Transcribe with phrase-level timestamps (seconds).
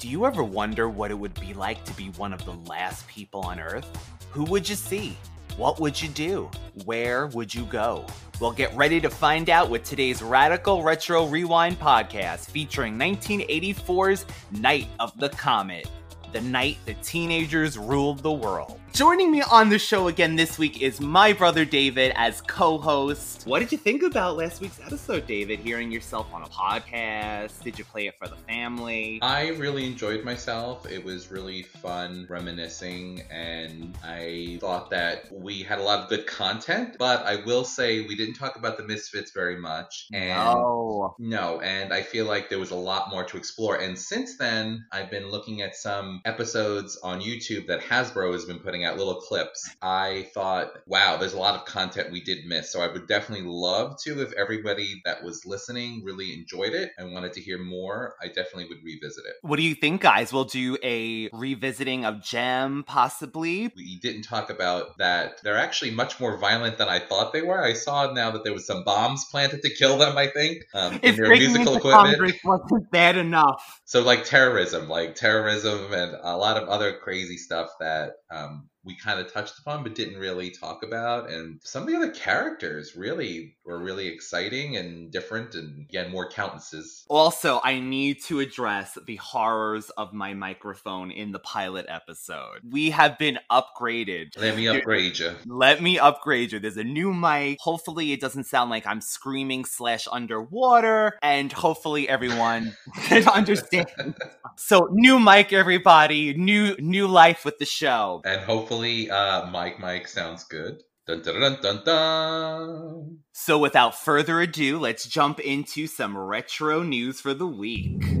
[0.00, 3.06] Do you ever wonder what it would be like to be one of the last
[3.06, 3.86] people on Earth?
[4.30, 5.18] Who would you see?
[5.58, 6.50] What would you do?
[6.86, 8.06] Where would you go?
[8.40, 14.88] Well, get ready to find out with today's Radical Retro Rewind podcast featuring 1984's Night
[15.00, 15.86] of the Comet,
[16.32, 18.80] the night the teenagers ruled the world.
[18.92, 23.46] Joining me on the show again this week is my brother David as co host.
[23.46, 25.60] What did you think about last week's episode, David?
[25.60, 27.62] Hearing yourself on a podcast?
[27.62, 29.20] Did you play it for the family?
[29.22, 30.90] I really enjoyed myself.
[30.90, 36.26] It was really fun reminiscing, and I thought that we had a lot of good
[36.26, 36.96] content.
[36.98, 40.08] But I will say we didn't talk about the Misfits very much.
[40.12, 41.14] And no.
[41.18, 43.76] No, and I feel like there was a lot more to explore.
[43.76, 48.58] And since then, I've been looking at some episodes on YouTube that Hasbro has been
[48.58, 49.68] putting out little clips.
[49.82, 52.72] I thought, wow, there's a lot of content we did miss.
[52.72, 57.12] So I would definitely love to, if everybody that was listening really enjoyed it and
[57.12, 59.34] wanted to hear more, I definitely would revisit it.
[59.42, 60.32] What do you think, guys?
[60.32, 63.72] We'll do a revisiting of Jem, possibly.
[63.76, 65.40] We didn't talk about that.
[65.42, 67.62] They're actually much more violent than I thought they were.
[67.62, 71.00] I saw now that there was some bombs planted to kill them, I think, um,
[71.02, 72.16] in their musical equipment.
[72.16, 73.80] Congress wasn't bad enough.
[73.84, 78.96] So like terrorism, like terrorism and a lot of other crazy stuff that um, we
[78.96, 81.30] kind of touched upon but didn't really talk about.
[81.30, 86.28] And some of the other characters really were really exciting and different and again more
[86.28, 87.04] countesses.
[87.08, 92.60] Also, I need to address the horrors of my microphone in the pilot episode.
[92.68, 94.38] We have been upgraded.
[94.38, 95.34] Let me upgrade you.
[95.46, 96.58] Let me upgrade you.
[96.58, 97.58] There's a new mic.
[97.60, 104.14] Hopefully, it doesn't sound like I'm screaming slash underwater, and hopefully, everyone can understand.
[104.56, 106.34] So, new mic, everybody.
[106.34, 108.22] New new life with the show.
[108.24, 110.82] And hopefully uh Mike Mike sounds good.
[111.06, 113.18] Dun dun dun.
[113.32, 118.19] So, without further ado, let's jump into some retro news for the week.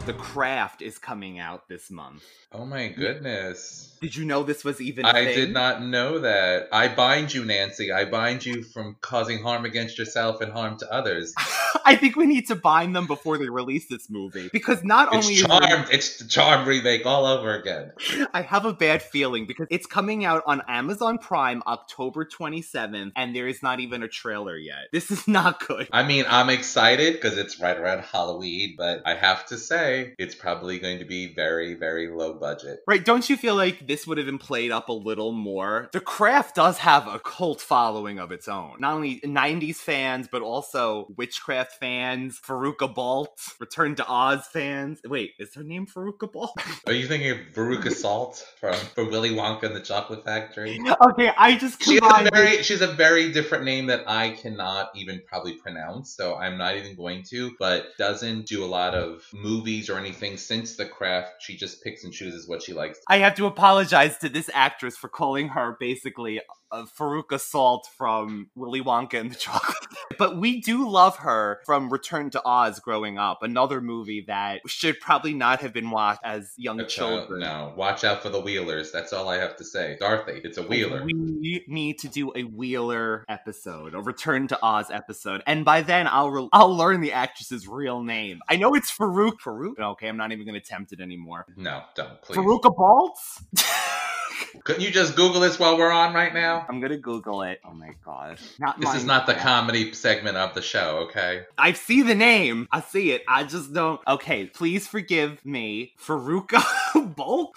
[0.00, 2.24] Of The Craft is coming out this month.
[2.52, 3.96] Oh my goodness.
[4.00, 5.04] Did you know this was even?
[5.04, 5.34] a I thing?
[5.36, 6.68] did not know that.
[6.72, 7.92] I bind you, Nancy.
[7.92, 11.34] I bind you from causing harm against yourself and harm to others.
[11.84, 15.18] I think we need to bind them before they release this movie because not only
[15.18, 15.86] It's is it- charmed.
[15.92, 17.92] It's the charm remake all over again.
[18.34, 23.36] I have a bad feeling because it's coming out on Amazon Prime October 27th and
[23.36, 24.86] there is not even a trailer yet.
[24.92, 25.88] This is not good.
[25.92, 30.34] I mean, I'm excited because it's right around Halloween, but I have to say, it's
[30.34, 32.80] probably going to be very, very low budget.
[32.86, 35.88] Right, don't you feel like this would have been played up a little more?
[35.92, 38.76] The Craft does have a cult following of its own.
[38.80, 45.00] Not only 90s fans, but also witchcraft fans, Faruka Balt, Return to Oz fans.
[45.04, 46.52] Wait, is her name Faruka Balt?
[46.86, 50.80] Are you thinking of Veruca Salt from, from Willy Wonka and the Chocolate Factory?
[51.08, 54.90] okay, I just She has a very she's a very different name that I cannot
[54.94, 59.22] even probably pronounce, so I'm not even going to, but doesn't do a lot of
[59.80, 61.34] movies or anything since the craft.
[61.40, 63.00] She just picks and chooses what she likes.
[63.08, 66.40] I have to apologize to this actress for calling her basically
[66.72, 69.76] of Faruka Salt from Willy Wonka and the Chocolate.
[70.18, 75.00] but we do love her from Return to Oz growing up, another movie that should
[75.00, 77.40] probably not have been watched as young child- children.
[77.40, 78.92] no, watch out for the Wheelers.
[78.92, 79.96] That's all I have to say.
[80.00, 81.04] Dorothy, it's a Wheeler.
[81.04, 86.06] We need to do a Wheeler episode, a Return to Oz episode, and by then
[86.06, 88.40] I'll re- I'll learn the actress's real name.
[88.48, 89.38] I know it's Farouk.
[89.44, 89.78] Farouk.
[89.78, 91.46] Okay, I'm not even going to attempt it anymore.
[91.56, 92.36] No, don't please.
[92.36, 93.42] Faruka Baltz.
[94.64, 96.66] Couldn't you just Google this while we're on right now?
[96.68, 97.60] I'm gonna Google it.
[97.64, 98.38] Oh my god.
[98.58, 101.42] Not This is not the comedy segment of the show, okay?
[101.56, 102.68] I see the name.
[102.70, 103.22] I see it.
[103.28, 104.00] I just don't.
[104.06, 106.62] Okay, please forgive me, Faruka
[107.16, 107.56] Bolt.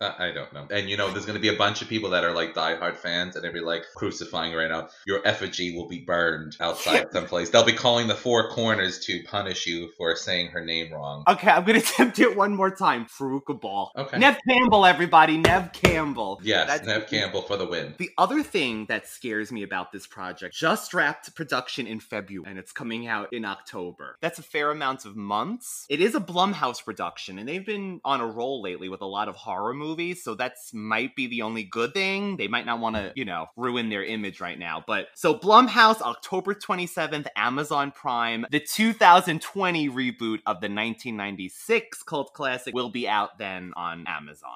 [0.00, 0.66] I don't know.
[0.70, 2.96] And you know, there's going to be a bunch of people that are like diehard
[2.96, 4.88] fans and they'll be like crucifying right now.
[5.06, 7.50] Your effigy will be burned outside someplace.
[7.50, 11.24] They'll be calling the four corners to punish you for saying her name wrong.
[11.28, 13.06] Okay, I'm gonna attempt it one more time.
[13.06, 13.92] Faruka Ball.
[13.96, 14.18] Okay.
[14.18, 15.38] Neve Campbell, everybody.
[15.38, 16.40] Neve Campbell.
[16.42, 17.94] Yes, That's- Neve Campbell for the win.
[17.98, 22.58] The other thing that scares me about this project just wrapped production in February and
[22.58, 24.16] it's coming out in October.
[24.20, 25.86] That's a fair amount of months.
[25.88, 29.28] It is a Blumhouse production and they've been on a roll lately with a lot
[29.28, 32.36] of horror movies, so that's might be the only good thing.
[32.36, 34.82] They might not want to, you know, ruin their image right now.
[34.86, 42.74] But so Blumhouse October 27th, Amazon Prime, the 2020 reboot of the 1996 cult classic
[42.74, 44.50] will be out then on Amazon.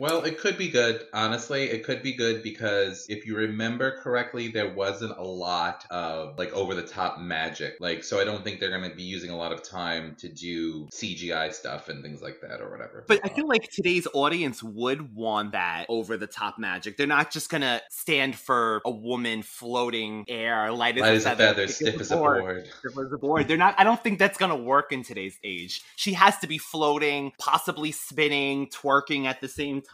[0.00, 1.06] Well, it could be good.
[1.12, 6.38] Honestly, it could be good because if you remember correctly, there wasn't a lot of
[6.38, 7.76] like over the top magic.
[7.80, 10.28] Like, so I don't think they're going to be using a lot of time to
[10.28, 13.04] do CGI stuff and things like that or whatever.
[13.06, 16.96] But I feel like today's audience would want that over the top magic.
[16.96, 21.26] They're not just gonna stand for a woman floating air, light as light a as
[21.26, 22.66] a feather, feather, stiff as a board.
[22.78, 23.48] stiff as a board.
[23.48, 23.74] They're not.
[23.78, 25.82] I don't think that's gonna work in today's age.
[25.96, 29.89] She has to be floating, possibly spinning, twerking at the same time.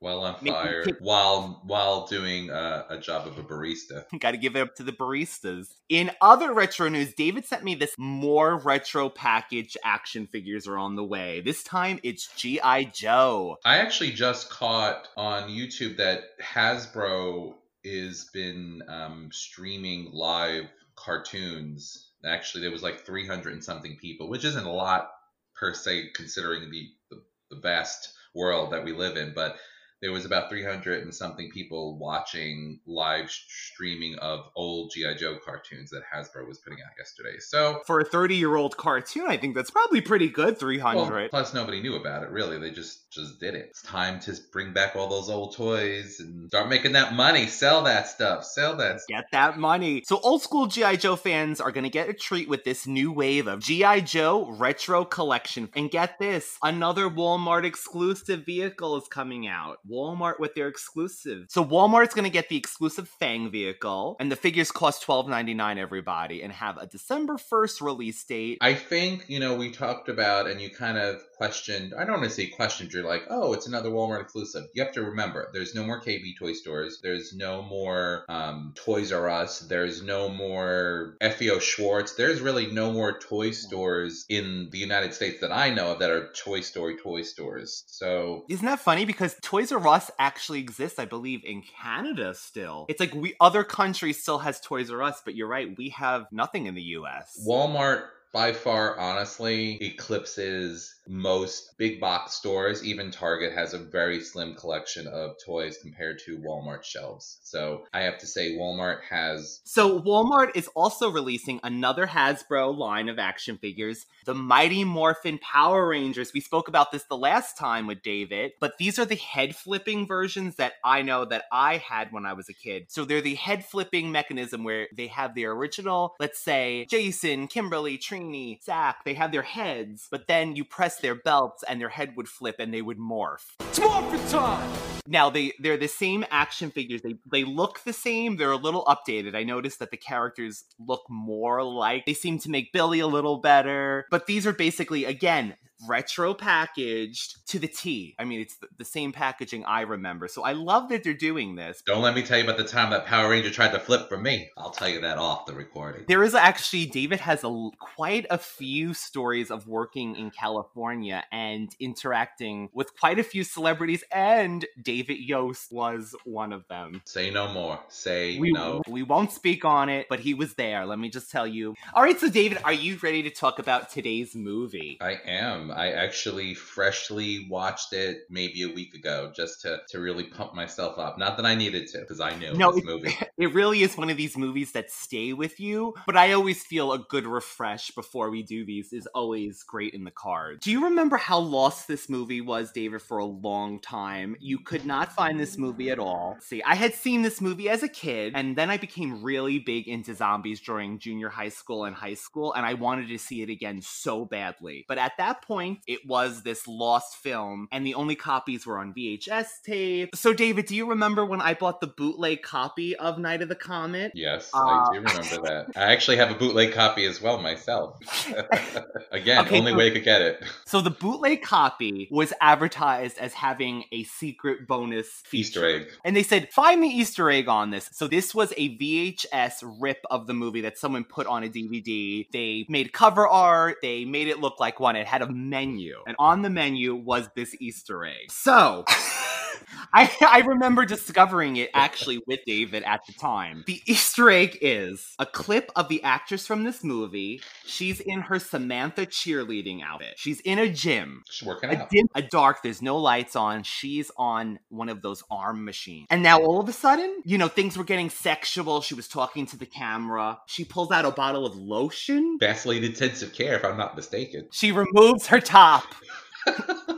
[0.00, 4.04] While on fire, kick- while while doing uh, a job of a barista.
[4.20, 5.68] Got to give it up to the baristas.
[5.88, 10.96] In other retro news, David sent me this more retro package action figures are on
[10.96, 11.40] the way.
[11.40, 12.84] This time it's G.I.
[12.84, 13.56] Joe.
[13.64, 17.54] I actually just caught on YouTube that Hasbro
[17.84, 20.64] is been um, streaming live
[20.96, 22.10] cartoons.
[22.24, 25.10] Actually, there was like 300 and something people, which isn't a lot
[25.54, 29.56] per se considering the, the, the vast world that we live in, but
[30.02, 35.90] there was about 300 and something people watching live streaming of old GI Joe cartoons
[35.90, 37.38] that Hasbro was putting out yesterday.
[37.38, 40.58] So For a 30 year old cartoon, I think that's probably pretty good.
[40.58, 41.10] 300.
[41.10, 42.58] well, plus nobody knew about it really.
[42.58, 43.66] They just just did it.
[43.70, 47.46] It's time to bring back all those old toys and start making that money.
[47.46, 48.44] Sell that stuff.
[48.44, 49.00] Sell that.
[49.08, 50.02] Get that money.
[50.06, 50.96] So, old school G.I.
[50.96, 54.00] Joe fans are going to get a treat with this new wave of G.I.
[54.00, 55.68] Joe retro collection.
[55.74, 59.78] And get this another Walmart exclusive vehicle is coming out.
[59.90, 61.46] Walmart with their exclusive.
[61.48, 66.42] So, Walmart's going to get the exclusive Fang vehicle, and the figures cost $12.99, everybody,
[66.42, 68.58] and have a December 1st release date.
[68.60, 71.94] I think you know we talked about and you kind of questioned.
[71.96, 72.92] I don't want to say questioned.
[72.92, 74.64] You're like, oh, it's another Walmart exclusive.
[74.74, 77.00] You have to remember, there's no more KB toy stores.
[77.02, 79.60] There's no more um, Toys R Us.
[79.60, 82.14] There's no more FAO Schwarz.
[82.14, 86.10] There's really no more toy stores in the United States that I know of that
[86.10, 87.84] are Toy Story toy stores.
[87.86, 89.06] So Isn't that funny?
[89.06, 92.84] Because Toys R Us actually exists, I believe, in Canada still.
[92.90, 96.26] It's like we other countries still has Toys R Us, but you're right, we have
[96.30, 97.42] nothing in the US.
[97.48, 104.54] Walmart by far honestly eclipses most big box stores even target has a very slim
[104.54, 110.00] collection of toys compared to walmart shelves so i have to say walmart has So
[110.00, 116.32] Walmart is also releasing another Hasbro line of action figures, the Mighty Morphin Power Rangers.
[116.32, 120.06] We spoke about this the last time with David, but these are the head flipping
[120.06, 122.86] versions that I know that I had when I was a kid.
[122.88, 127.98] So they're the head flipping mechanism where they have their original, let's say, Jason, Kimberly,
[127.98, 132.14] Trini, Zach, they have their heads, but then you press their belts and their head
[132.16, 133.44] would flip and they would morph.
[133.60, 134.70] It's Morphin time!
[135.06, 137.02] Now they they're the same action figures.
[137.02, 138.36] They they look the same.
[138.36, 139.34] They're a little updated.
[139.34, 143.38] I noticed that the characters look more like they seem to make Billy a little
[143.38, 144.06] better.
[144.10, 145.56] But these are basically again
[145.88, 148.14] retro packaged to the T.
[148.18, 150.28] I mean, it's the, the same packaging I remember.
[150.28, 151.82] So I love that they're doing this.
[151.86, 154.18] don't let me tell you about the time that power ranger tried to flip for
[154.18, 158.26] me i'll tell you that off the recording There is actually David has a quite
[158.30, 164.64] a few stories of working in California and interacting with quite a few celebrities, and
[164.82, 167.02] David Yost was one of them.
[167.04, 170.86] say no more say We, no we won't speak on it, but he was there.
[170.86, 171.74] Let me just tell you.
[171.94, 174.98] All right, so David, are you ready to talk about today's movie?
[175.00, 175.69] I am.
[175.70, 180.54] Um, I actually freshly watched it maybe a week ago just to, to really pump
[180.54, 181.18] myself up.
[181.18, 183.16] Not that I needed to, because I knew No, this it- movie.
[183.40, 186.92] It really is one of these movies that stay with you, but I always feel
[186.92, 190.60] a good refresh before we do these is always great in the card.
[190.60, 194.36] Do you remember how lost this movie was, David, for a long time?
[194.40, 196.36] You could not find this movie at all.
[196.40, 199.88] See, I had seen this movie as a kid, and then I became really big
[199.88, 203.48] into zombies during junior high school and high school, and I wanted to see it
[203.48, 204.84] again so badly.
[204.86, 208.92] But at that point, it was this lost film, and the only copies were on
[208.94, 210.14] VHS tape.
[210.16, 213.54] So, David, do you remember when I bought the bootleg copy of Night of the
[213.54, 214.12] Comet?
[214.14, 215.66] Yes, Uh, I do remember that.
[215.76, 217.98] I actually have a bootleg copy as well myself.
[219.12, 220.42] Again, Okay, only so- way I could get it.
[220.64, 225.40] So the bootleg copy was advertised as having a secret bonus feature.
[225.40, 225.86] Easter egg.
[226.04, 227.88] And they said, find the Easter egg on this.
[227.92, 232.26] So this was a VHS rip of the movie that someone put on a DVD.
[232.32, 234.96] They made cover art, they made it look like one.
[234.96, 235.96] It had a menu.
[236.06, 238.30] And on the menu was this Easter egg.
[238.30, 238.84] So
[239.94, 243.64] I, I remember discovering it actually with David at the time.
[243.66, 247.42] The Easter egg is a clip of the actress from this movie.
[247.66, 250.14] She's in her Samantha cheerleading outfit.
[250.16, 251.22] She's in a gym.
[251.26, 251.90] Just working A out.
[251.90, 253.62] dim, a dark, there's no lights on.
[253.62, 256.06] She's on one of those arm machines.
[256.10, 258.80] And now all of a sudden, you know, things were getting sexual.
[258.80, 260.38] She was talking to the camera.
[260.46, 262.38] She pulls out a bottle of lotion.
[262.40, 264.48] Vaseline intensive care, if I'm not mistaken.
[264.52, 265.84] She removes her top.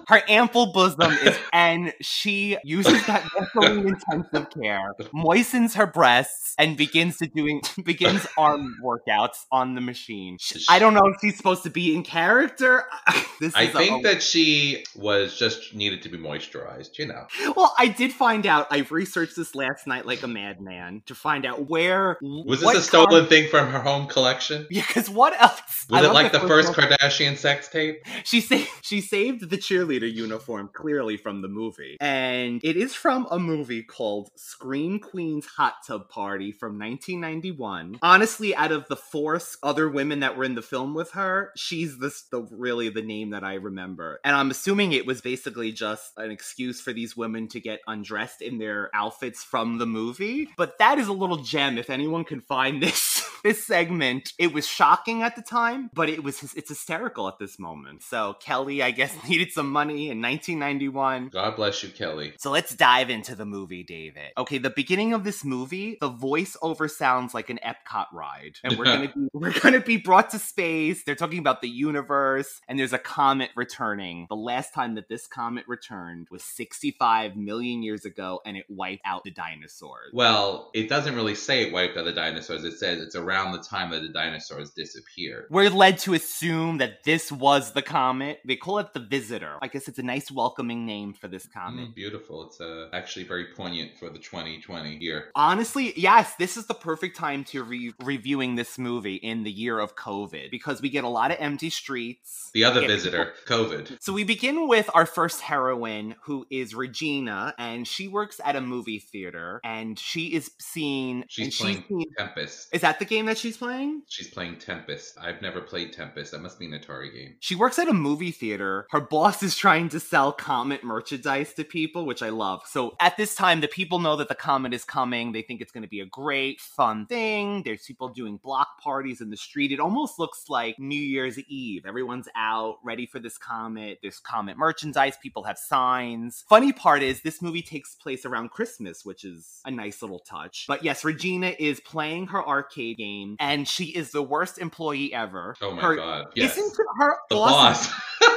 [0.08, 6.76] Her ample bosom is, and she uses that Vaseline intensive care, moistens her breasts, and
[6.76, 10.36] begins to doing begins arm workouts on the machine.
[10.68, 12.84] I don't know if she's supposed to be in character.
[13.40, 17.26] this I is a- think that she was just needed to be moisturized, you know.
[17.56, 18.66] Well, I did find out.
[18.70, 22.82] I researched this last night like a madman to find out where Was this a
[22.82, 24.66] stolen thing from her home collection?
[24.68, 25.86] Because what else?
[25.90, 28.04] I Was it like the first one- Kardashian sex tape?
[28.24, 31.96] She saved she saved the cheerleader uniform clearly from the movie.
[32.00, 37.98] And it is from a movie called Scream Queen's Hot Tub Party from 1991.
[38.02, 41.98] Honestly, out of the four other women that were in the film with her, she's
[41.98, 44.20] the, the really the name that I remember.
[44.24, 48.42] And I'm assuming it was basically just an excuse for these women to get undressed
[48.42, 50.48] in their outfits from the movie.
[50.56, 54.32] But that is a little gem if anyone can find this this segment.
[54.38, 58.02] It was shocking at the time, but it was it's hysterical at this moment.
[58.02, 61.28] So Kelli, I guess, needed some money in 1991.
[61.28, 62.34] God bless you, Kelli.
[62.38, 64.32] So let's dive into the movie, David.
[64.38, 68.84] Okay, the beginning of this movie, the voiceover sounds like an Epcot ride, and we're
[68.92, 71.02] gonna be we're gonna be brought to space.
[71.04, 74.26] They're talking about the universe, and there's a comet returning.
[74.28, 79.02] The last time that this comet returned was 65 million years ago, and it wiped
[79.04, 80.10] out the dinosaurs.
[80.12, 82.64] Well, it doesn't really say it wiped out the dinosaurs.
[82.64, 85.46] It says it's around the time that the dinosaurs disappeared.
[85.50, 88.40] We're led to assume that this was the comet.
[88.44, 89.58] They call it the Visitor.
[89.60, 91.90] I guess it's a nice welcoming name for this comet.
[91.90, 92.46] Mm, beautiful.
[92.46, 95.30] It's uh, actually very poignant for the 2020 year.
[95.34, 99.78] Honestly, yes, this is the perfect time to re- reviewing this movie in the year
[99.78, 102.50] of COVID because we get a lot of empty streets.
[102.54, 103.98] The other visitor, COVID.
[104.00, 108.60] So we begin with our first heroine, who is Regina, and she works at a
[108.60, 111.24] movie theater, and she is seen.
[111.28, 112.68] She's playing seen- Tempest.
[112.72, 114.02] Is that the game that she's playing?
[114.08, 115.16] She's playing Tempest.
[115.20, 116.32] I've never played Tempest.
[116.32, 117.34] That must be an Atari game.
[117.40, 118.86] She works at a movie theater.
[118.90, 122.62] Her boss is trying to sell Comet merchandise to people, which I love.
[122.66, 125.32] So at this time, the people know that the Comet is coming.
[125.32, 127.62] They think it's going to be a great, fun thing.
[127.64, 129.72] There's people doing block parties in the street.
[129.72, 131.84] It almost looks like New Year's Eve.
[131.86, 133.98] Everyone's out ready for this Comet.
[134.02, 135.16] There's Comet merchandise.
[135.22, 136.44] People have signs.
[136.48, 140.66] Funny part is, this movie takes place around Christmas, which is a nice little touch.
[140.68, 145.54] But yes, Regina is playing her arcade game, and she is the worst employee ever.
[145.60, 146.26] Oh my Her- god.
[146.34, 146.56] Yes.
[146.56, 147.88] Isn't her the boss?
[147.88, 148.00] boss.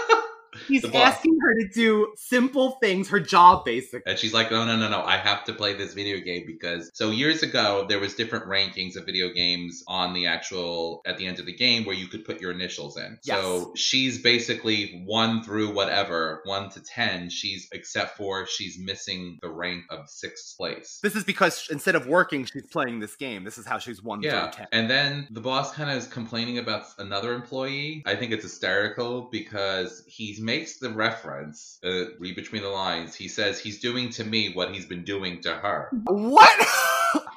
[0.67, 4.09] He's asking her to do simple things, her job basically.
[4.11, 5.01] And she's like, no, no, no, no.
[5.03, 8.95] I have to play this video game because so years ago there was different rankings
[8.95, 12.25] of video games on the actual at the end of the game where you could
[12.25, 13.17] put your initials in.
[13.21, 17.29] So she's basically one through whatever, one to ten.
[17.29, 20.99] She's except for she's missing the rank of sixth place.
[21.01, 23.43] This is because instead of working, she's playing this game.
[23.43, 24.67] This is how she's one Yeah, through ten.
[24.71, 28.03] and then the boss kind of is complaining about another employee.
[28.05, 33.15] I think it's hysterical because he makes the reference, uh, read between the lines.
[33.15, 35.89] He says he's doing to me what he's been doing to her.
[36.05, 36.67] What?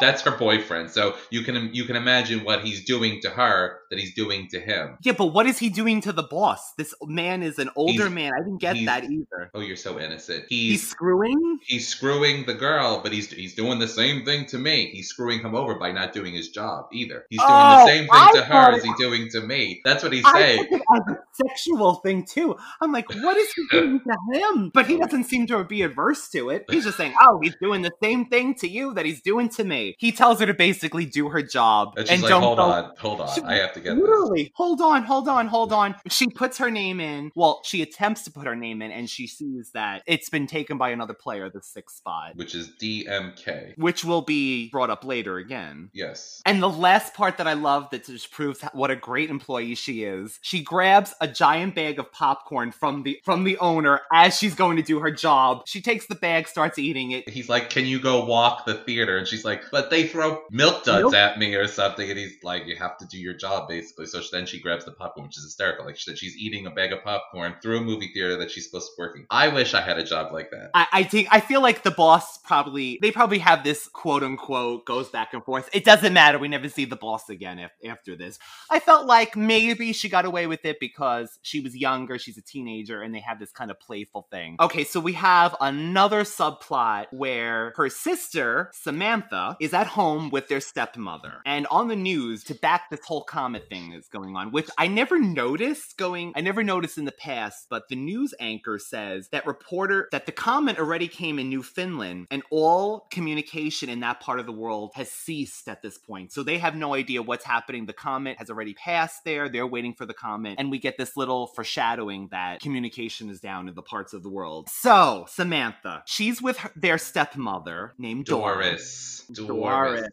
[0.01, 0.91] That's her boyfriend.
[0.91, 4.61] So you can you can imagine what he's doing to her that he's doing to
[4.61, 4.99] him.
[5.03, 6.73] Yeah, but what is he doing to the boss?
[6.75, 8.33] This man is an older He's- man.
[8.35, 9.51] I didn't get that either.
[9.55, 10.45] Oh, you're so innocent.
[10.49, 11.59] He's He's screwing?
[11.67, 14.91] he's screwing the girl, but he's he's doing the same thing to me.
[14.93, 17.25] He's screwing him over by not doing his job either.
[17.31, 19.81] He's doing Oh, the same thing I to her as he's doing to me.
[19.85, 20.59] That's what he's I saying.
[20.65, 22.57] took it as a sexual thing too.
[22.81, 24.01] I'm like, what is he doing
[24.35, 24.71] to him?
[24.75, 26.67] But he doesn't seem to be adverse to it.
[26.71, 29.65] He's just saying, oh, he's doing the same thing to you that he's doing to
[29.65, 29.88] me.
[29.99, 32.65] He tells her to basically do her job And she's and like, don't hold go-
[32.65, 33.35] on, hold on.
[33.35, 34.01] She- I have to get this.
[34.03, 35.95] Literally, hold on, hold on, hold on.
[36.09, 37.31] She puts her name in.
[37.35, 40.79] Well, she attempts to put her name in, and she sees that it's been taken
[40.79, 43.75] by another player, the sixth spot, Which is DMK.
[43.77, 45.91] which will be brought up later again.
[45.93, 46.43] Yes.
[46.47, 50.05] And the last part that I love that just proves what a great employee she
[50.05, 50.39] is.
[50.43, 54.77] She grabs a giant bag of popcorn from the from the owner as she's going
[54.77, 55.63] to do her job.
[55.67, 57.29] She takes the bag, starts eating it.
[57.29, 59.17] He's like, Can you go walk the theater?
[59.19, 62.11] And she's like, But they throw milk duds Milk- at me or something.
[62.11, 64.07] And he's like, You have to do your job, basically.
[64.07, 65.87] So then she grabs the popcorn, which is hysterical.
[65.87, 68.65] Like she said, she's eating a bag of popcorn through a movie theater that she's
[68.65, 69.27] supposed to be working.
[69.31, 70.71] I wish I had a job like that.
[70.75, 74.85] I, I think I feel like the boss probably they probably have this quote unquote
[74.85, 75.69] goes back and forth.
[75.73, 76.41] It doesn't matter.
[76.41, 78.41] We never see the boss again af- after this.
[78.69, 82.43] I felt like maybe she got away with it because she was younger, she's a
[82.43, 84.57] teenager, and they have this kind of playful thing.
[84.59, 90.61] Okay, so we have another subplot where her sister Samantha is at home with their
[90.61, 94.69] stepmother, and on the news to back this whole comet thing is going on, which
[94.77, 96.33] I never noticed going.
[96.35, 100.33] I never noticed in the past, but the news anchor says that reporter that the
[100.33, 105.11] comet already came in Newfoundland, and all communication in that part of the world has
[105.11, 106.33] ceased at this point.
[106.33, 107.87] So they have no idea what's happening.
[107.87, 109.49] The comet has already passed there.
[109.49, 113.69] They're waiting for the comet, and we get this little foreshadowing that communication is down
[113.69, 114.69] in the parts of the world.
[114.69, 119.25] So Samantha, she's with her, their stepmother named Doris.
[119.29, 119.47] Doris.
[119.47, 119.49] Doris.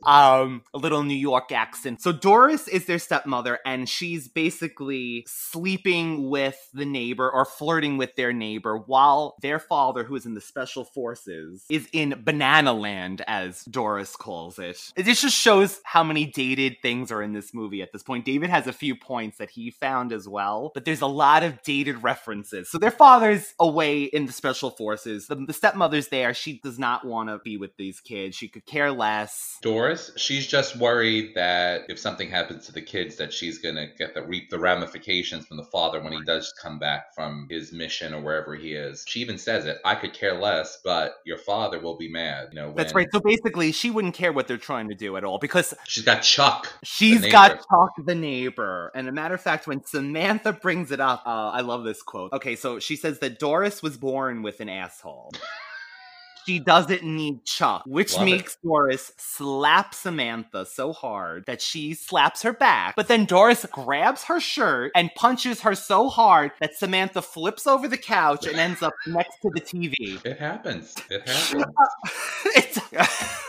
[0.04, 2.02] Um, a little New York accent.
[2.02, 8.16] So Doris is their stepmother, and she's basically sleeping with the neighbor or flirting with
[8.16, 13.24] their neighbor while their father, who is in the special forces, is in banana land,
[13.28, 14.92] as Doris calls it.
[14.96, 18.26] This just shows how many dated things are in this movie at this point.
[18.26, 21.62] David has a few points that he found as well, but there's a lot of
[21.64, 22.70] dated references.
[22.70, 25.28] So their father's away in the special forces.
[25.28, 26.34] The, the stepmother's there.
[26.34, 28.36] She does not want to be with these kids.
[28.36, 29.35] She could care less.
[29.62, 34.14] Doris, she's just worried that if something happens to the kids, that she's gonna get
[34.14, 38.14] the reap the ramifications from the father when he does come back from his mission
[38.14, 39.04] or wherever he is.
[39.08, 39.80] She even says it.
[39.84, 42.50] I could care less, but your father will be mad.
[42.52, 43.08] You know, That's right.
[43.12, 46.22] So basically, she wouldn't care what they're trying to do at all because She's got
[46.22, 46.72] Chuck.
[46.84, 47.58] She's got.
[47.58, 48.92] Chuck the neighbor.
[48.94, 52.34] And a matter of fact, when Samantha brings it up, uh, I love this quote.
[52.34, 55.32] Okay, so she says that Doris was born with an asshole.
[56.46, 58.32] She doesn't need Chuck, which Love it.
[58.32, 62.96] makes Doris slap Samantha so hard that she slaps her back.
[62.96, 67.88] But then Doris grabs her shirt and punches her so hard that Samantha flips over
[67.88, 70.24] the couch and ends up next to the TV.
[70.26, 70.96] It happens.
[71.10, 71.66] It happens.
[72.56, 72.80] It's-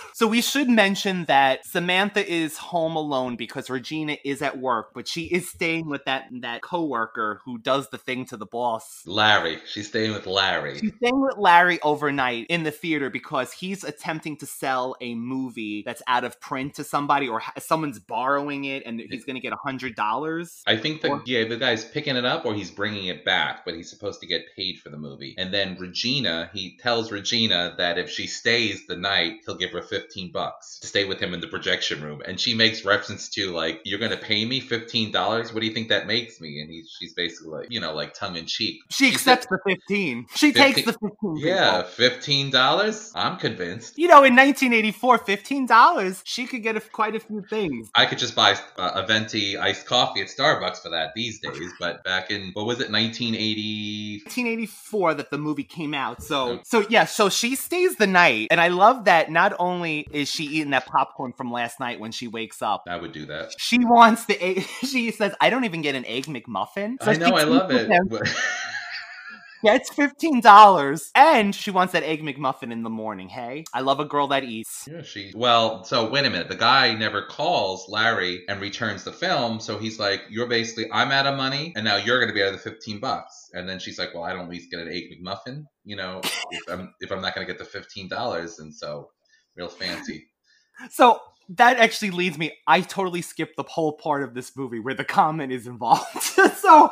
[0.15, 5.07] so we should mention that Samantha is home alone because Regina is at work, but
[5.07, 9.03] she is staying with that that coworker who does the thing to the boss.
[9.07, 9.59] Larry.
[9.67, 10.79] She's staying with Larry.
[10.79, 15.83] She's staying with Larry overnight in the theater because he's attempting to sell a movie
[15.85, 19.41] that's out of print to somebody or ha- someone's borrowing it and he's going to
[19.41, 20.63] get a hundred dollars.
[20.69, 23.65] I think the Or- yeah the guy's picking it up or he's bringing it back,
[23.65, 25.35] but he's supposed to get paid for the movie.
[25.37, 29.83] And then Regina, he tells Regina that if she stays the night, he'll give her
[29.83, 32.23] fifteen bucks to stay with him in the projection room.
[32.25, 35.53] And she makes reference to like, "You're gonna pay me fifteen dollars?
[35.53, 38.15] What do you think that makes me?" And he's she's basically like, you know, like
[38.15, 38.77] tongue in cheek.
[38.91, 40.27] She accepts the fifteen.
[40.37, 41.37] She takes the fifteen.
[41.39, 41.91] Yeah, people.
[41.91, 42.76] fifteen dollars.
[43.15, 43.99] I'm convinced.
[43.99, 47.91] You know, in 1984, $15, she could get a, quite a few things.
[47.95, 51.73] I could just buy uh, a venti iced coffee at Starbucks for that these days,
[51.79, 54.23] but back in what was it, 1980?
[54.25, 56.23] 1984 that the movie came out.
[56.23, 59.31] So, so yeah, so she stays the night, and I love that.
[59.31, 62.97] Not only is she eating that popcorn from last night when she wakes up, I
[62.97, 63.55] would do that.
[63.59, 64.67] she wants the egg.
[64.87, 67.91] She says, "I don't even get an egg McMuffin." So I know, I love it.
[69.67, 73.29] Gets fifteen dollars, and she wants that egg McMuffin in the morning.
[73.29, 74.87] Hey, I love a girl that eats.
[74.89, 75.33] Yeah, she.
[75.35, 76.49] Well, so wait a minute.
[76.49, 81.11] The guy never calls Larry and returns the film, so he's like, "You're basically, I'm
[81.11, 83.69] out of money, and now you're going to be out of the 15 bucks." And
[83.69, 86.63] then she's like, "Well, I don't at least get an egg McMuffin, you know, if
[86.69, 89.11] I'm if I'm not going to get the 15 dollars." And so,
[89.57, 90.29] real fancy.
[90.91, 91.21] So
[91.51, 92.53] that actually leads me.
[92.67, 96.23] I totally skipped the whole part of this movie where the comment is involved.
[96.23, 96.91] so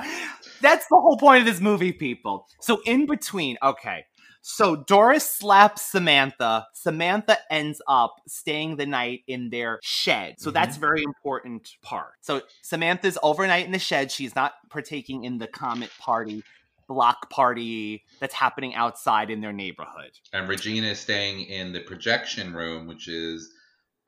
[0.61, 2.47] that's the whole point of this movie, people.
[2.61, 4.07] So in between, okay.
[4.47, 6.67] So Doris slaps Samantha.
[6.75, 10.38] Samantha ends up staying the night in their shed.
[10.38, 10.87] So that's mm-hmm.
[10.87, 12.12] very important part.
[12.21, 14.12] So Samantha's overnight in the shed.
[14.12, 16.45] She's not partaking in the comet party,
[16.87, 20.11] block party that's happening outside in their neighborhood.
[20.35, 23.51] And Regina is staying in the projection room, which is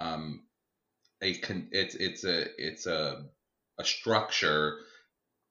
[0.00, 0.42] um
[1.22, 3.24] a con- it's it's a it's a
[3.78, 4.78] a structure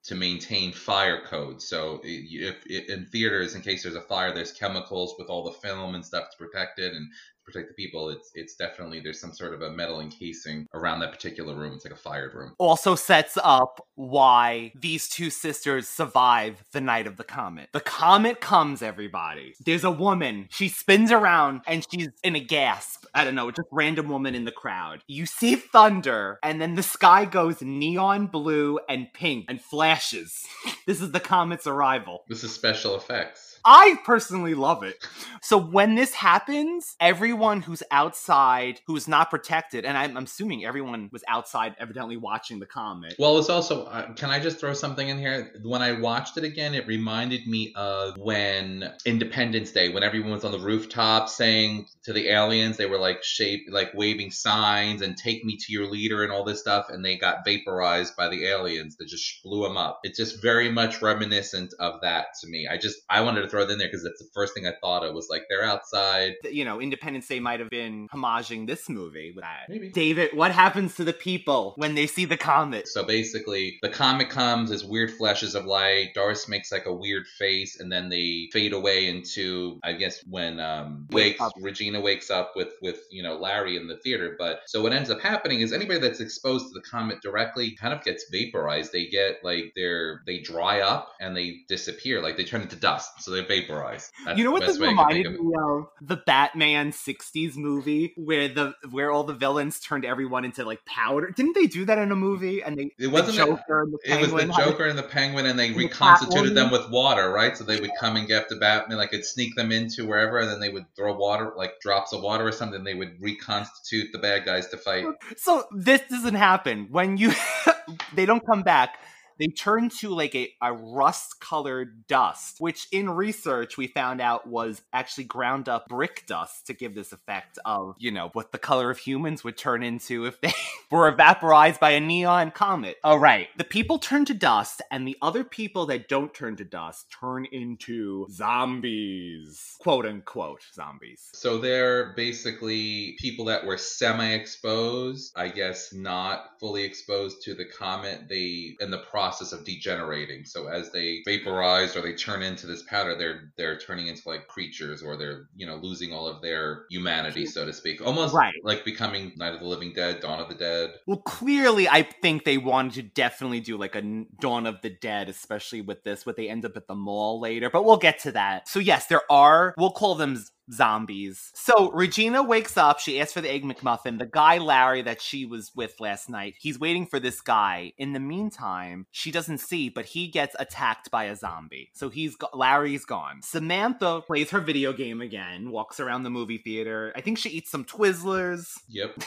[0.06, 1.68] to maintain fire codes.
[1.68, 5.68] So if, if in theaters, in case there's a fire, there's chemicals with all the
[5.68, 7.08] film and stuff to protect it and
[7.46, 8.10] protect the people.
[8.10, 11.74] It's it's definitely there's some sort of a metal encasing around that particular room.
[11.74, 12.54] It's like a fired room.
[12.58, 17.70] also sets up why these two sisters survive the night of the comet.
[17.72, 19.54] The comet comes, everybody.
[19.64, 20.48] There's a woman.
[20.50, 23.06] She spins around and she's in a gasp.
[23.14, 25.02] I don't know, just random woman in the crowd.
[25.08, 30.46] You see thunder, and then the sky goes neon blue and pink and flashes.
[30.88, 32.24] this is the comet's arrival.
[32.28, 33.55] This is special effects.
[33.66, 35.04] I personally love it.
[35.42, 41.10] So when this happens, everyone who's outside, who's not protected, and I'm, I'm assuming everyone
[41.12, 43.16] was outside, evidently watching the comet.
[43.18, 43.86] Well, it's also.
[43.86, 45.52] Uh, can I just throw something in here?
[45.64, 50.46] When I watched it again, it reminded me of when Independence Day, when everyone was
[50.46, 55.18] on the rooftop saying to the aliens, they were like shape, like waving signs and
[55.18, 58.46] "Take me to your leader" and all this stuff, and they got vaporized by the
[58.46, 60.00] aliens that just blew them up.
[60.04, 62.68] It's just very much reminiscent of that to me.
[62.70, 64.74] I just I wanted to throw it in there because that's the first thing I
[64.82, 66.34] thought of was like they're outside.
[66.44, 69.70] you know, Independence Day might have been homaging this movie with that.
[69.70, 69.90] Maybe.
[69.90, 72.88] David, what happens to the people when they see the comet?
[72.88, 76.14] So basically, the comet comes as weird flashes of light.
[76.14, 80.60] Doris makes like a weird face, and then they fade away into, I guess, when
[80.60, 81.42] um, wakes.
[81.62, 84.36] Regina wakes up with with you know Larry in the theater.
[84.38, 87.94] But so what ends up happening is anybody that's exposed to the comet directly kind
[87.94, 88.92] of gets vaporized.
[88.92, 93.12] They get like they're they dry up and they disappear, like they turn into dust.
[93.20, 94.12] So vaporized.
[94.26, 95.44] That's you know what this way I can reminded think of it.
[95.44, 95.88] me of?
[96.02, 101.32] The Batman '60s movie where the where all the villains turned everyone into like powder.
[101.32, 102.62] Didn't they do that in a movie?
[102.64, 104.98] And they It wasn't the the- Joker and the It was the Penguin Joker and
[104.98, 106.56] the Penguin, and they And reconstituted Catwoman.
[106.56, 107.56] them with water, right?
[107.58, 110.50] So they would come and get the Batman, like could sneak them into wherever, and
[110.50, 112.84] then they would throw water, like drops of water or something.
[112.84, 115.06] They would reconstitute the bad guys to fight.
[115.38, 117.34] So this doesn't happen when you
[118.14, 119.00] they don't come back.
[119.38, 124.48] They turn to like a, a rust colored dust, which in research we found out
[124.48, 128.58] was actually ground up brick dust to give this effect of, you know, what the
[128.58, 130.54] color of humans would turn into if they
[130.92, 132.98] were vaporized by a neon comet.
[133.04, 133.50] All right.
[133.58, 137.46] The people turn to dust, and the other people that don't turn to dust turn
[137.52, 139.76] into zombies.
[139.80, 141.30] Quote unquote zombies.
[141.34, 148.30] So they're basically people that were semi-exposed, I guess, not fully exposed to the comet.
[148.30, 150.46] They in the process of degenerating.
[150.46, 154.48] So as they vaporize or they turn into this powder, they're they're turning into like
[154.48, 158.54] creatures, or they're you know losing all of their humanity, so to speak, almost Right.
[158.64, 160.92] like becoming Night of the Living Dead, Dawn of the Dead.
[161.08, 164.02] Well, clearly, I think they wanted to definitely do like a
[164.40, 167.70] Dawn of the Dead, especially with this, what they end up at the mall later.
[167.70, 168.68] But we'll get to that.
[168.68, 169.74] So yes, there are.
[169.78, 171.52] We'll call them zombies.
[171.54, 173.00] So Regina wakes up.
[173.00, 174.20] She asks for the egg McMuffin.
[174.20, 177.94] The guy Larry that she was with last night, he's waiting for this guy.
[177.98, 181.90] In the meantime, she doesn't see, but he gets attacked by a zombie.
[181.94, 183.42] So he's go- Larry's gone.
[183.42, 187.12] Samantha plays her video game again, walks around the movie theater.
[187.16, 189.24] I think she eats some Twizzlers Yep.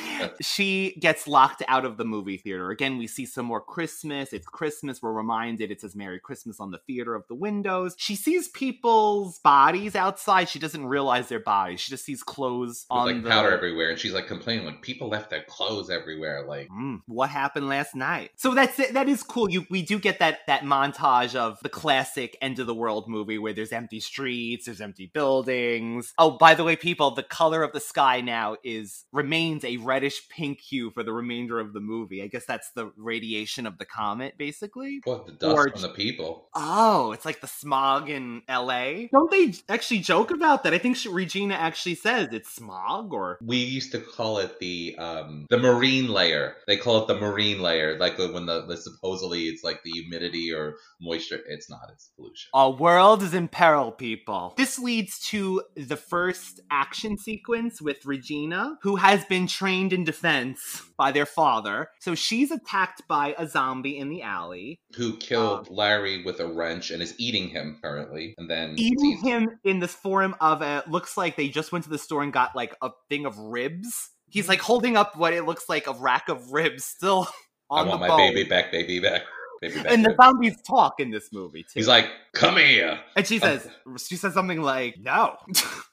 [0.40, 2.70] she gets locked out of the movie theater.
[2.70, 4.32] Again, we see some more Christmas.
[4.32, 5.02] It's Christmas.
[5.02, 7.94] We're reminded it says Merry Christmas on the theater of the windows.
[7.98, 10.48] She sees people's bodies outside.
[10.48, 11.80] She doesn't realize their bodies.
[11.80, 14.82] She just sees clothes With on like the powder everywhere, and she's like complaining, like
[14.82, 16.44] people left their clothes everywhere.
[16.46, 18.30] Like Mm, what happened last night?
[18.36, 18.94] So that's it.
[18.94, 19.48] That is cool.
[19.50, 23.38] You we do get that that montage of the classic end of the world movie
[23.38, 26.12] where there's empty streets, there's empty buildings.
[26.18, 30.28] Oh, by the way, people, the color of the sky now is remains a reddish
[30.28, 32.22] pink hue for the remainder of the movie.
[32.22, 35.00] I guess that's the radiation of the comet, basically.
[35.04, 36.48] what the dust Or- from the people.
[36.54, 39.06] Oh, it's like the smog in LA.
[39.12, 40.74] Don't they actually joke about that?
[40.74, 44.96] I think she, Regina actually says it's smog or We used to call it the
[44.98, 46.56] um the marine layer.
[46.66, 50.52] They call it the marine layer, like when the, the supposedly it's like the humidity
[50.52, 51.40] or moisture.
[51.48, 51.88] It's not.
[51.92, 52.50] It's pollution.
[52.54, 54.54] Our world is in peril, people.
[54.56, 60.82] This leads to the first action sequence with Regina, who has been trained in defense
[60.96, 61.90] by their father.
[62.00, 66.90] So she's attacked by a zombie in the alley, Who killed Larry with a wrench
[66.90, 71.16] and is eating him currently, and then eating him in the form of a looks
[71.16, 74.10] like they just went to the store and got like a thing of ribs.
[74.28, 74.50] He's mm-hmm.
[74.50, 77.28] like holding up what it looks like a rack of ribs still
[77.70, 78.34] on I want the my bone.
[78.34, 79.22] baby back, baby back.
[79.62, 81.70] And the zombies talk in this movie too.
[81.74, 85.36] He's like, "Come here." and she says, she says something like, "No."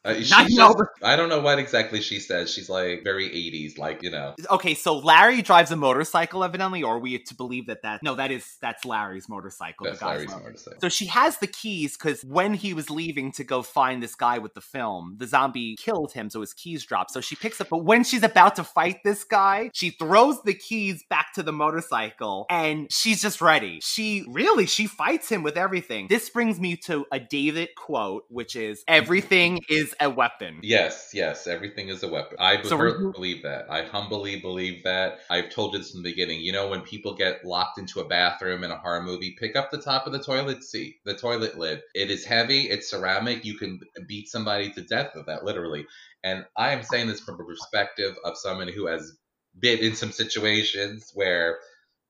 [0.05, 0.75] Uh, Not no.
[1.01, 2.51] I don't know what exactly she says.
[2.51, 4.35] She's like very 80s, like you know.
[4.51, 8.15] okay, so Larry drives a motorcycle, evidently, or are we to believe that that no,
[8.15, 9.85] that is that's Larry's motorcycle.
[9.85, 10.79] That's Larry's motor- motorcycle.
[10.81, 14.39] So she has the keys because when he was leaving to go find this guy
[14.39, 17.11] with the film, the zombie killed him, so his keys dropped.
[17.11, 20.53] So she picks up, but when she's about to fight this guy, she throws the
[20.53, 23.52] keys back to the motorcycle and she's just ready.
[23.81, 26.07] She really she fights him with everything.
[26.07, 30.59] This brings me to a David quote, which is everything is a weapon.
[30.63, 32.37] Yes, yes, everything is a weapon.
[32.39, 33.65] I So we're- believe that.
[33.69, 35.19] I humbly believe that.
[35.29, 36.41] I've told you this in the beginning.
[36.41, 39.71] You know, when people get locked into a bathroom in a horror movie, pick up
[39.71, 41.81] the top of the toilet seat, the toilet lid.
[41.93, 43.45] It is heavy, it's ceramic.
[43.45, 45.85] You can beat somebody to death with that, literally.
[46.23, 49.15] And I am saying this from a perspective of someone who has
[49.59, 51.59] been in some situations where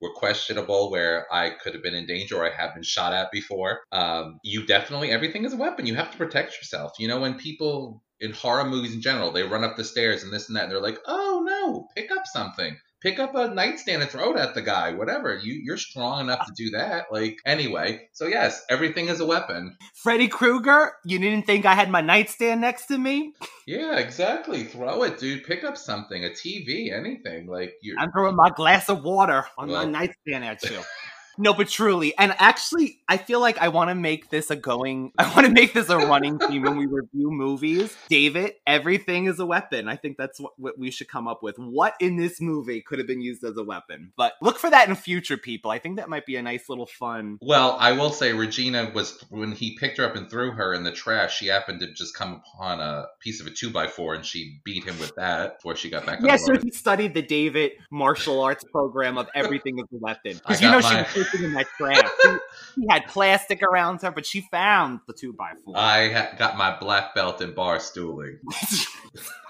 [0.04, 3.32] were questionable where I could have been in danger or I have been shot at
[3.32, 3.82] before.
[3.92, 5.86] Um, you definitely everything is a weapon.
[5.86, 6.94] You have to protect yourself.
[7.00, 10.32] You know, when people in horror movies in general, they run up the stairs and
[10.32, 14.02] this and that, and they're like, "Oh no, pick up something." Pick up a nightstand
[14.02, 15.38] and throw it at the guy, whatever.
[15.38, 17.08] You you're strong enough to do that.
[17.12, 19.76] Like anyway, so yes, everything is a weapon.
[19.94, 23.34] Freddy Krueger, you didn't think I had my nightstand next to me?
[23.68, 24.64] Yeah, exactly.
[24.64, 25.44] Throw it, dude.
[25.44, 27.48] Pick up something, a TV, anything.
[27.48, 30.82] Like you're I'm throwing my glass of water on Well- my nightstand at you.
[31.38, 35.12] No, but truly, and actually, I feel like I want to make this a going.
[35.18, 37.96] I want to make this a running theme when we review movies.
[38.10, 39.88] David, everything is a weapon.
[39.88, 41.58] I think that's what, what we should come up with.
[41.58, 44.12] What in this movie could have been used as a weapon?
[44.16, 45.72] But look for that in future, people.
[45.72, 47.40] I think that might be a nice little fun.
[47.42, 50.84] Well, I will say Regina was when he picked her up and threw her in
[50.84, 51.38] the trash.
[51.38, 54.60] She happened to just come upon a piece of a two by four, and she
[54.64, 57.72] beat him with that before she got back on Yeah, so he studied the David
[57.92, 60.34] martial arts program of everything is a weapon.
[60.34, 62.10] Because you know she sleeping in that trash.
[62.22, 62.30] She,
[62.76, 65.76] she had plastic around her, but she found the two by four.
[65.78, 68.40] I ha- got my black belt in bar stooling.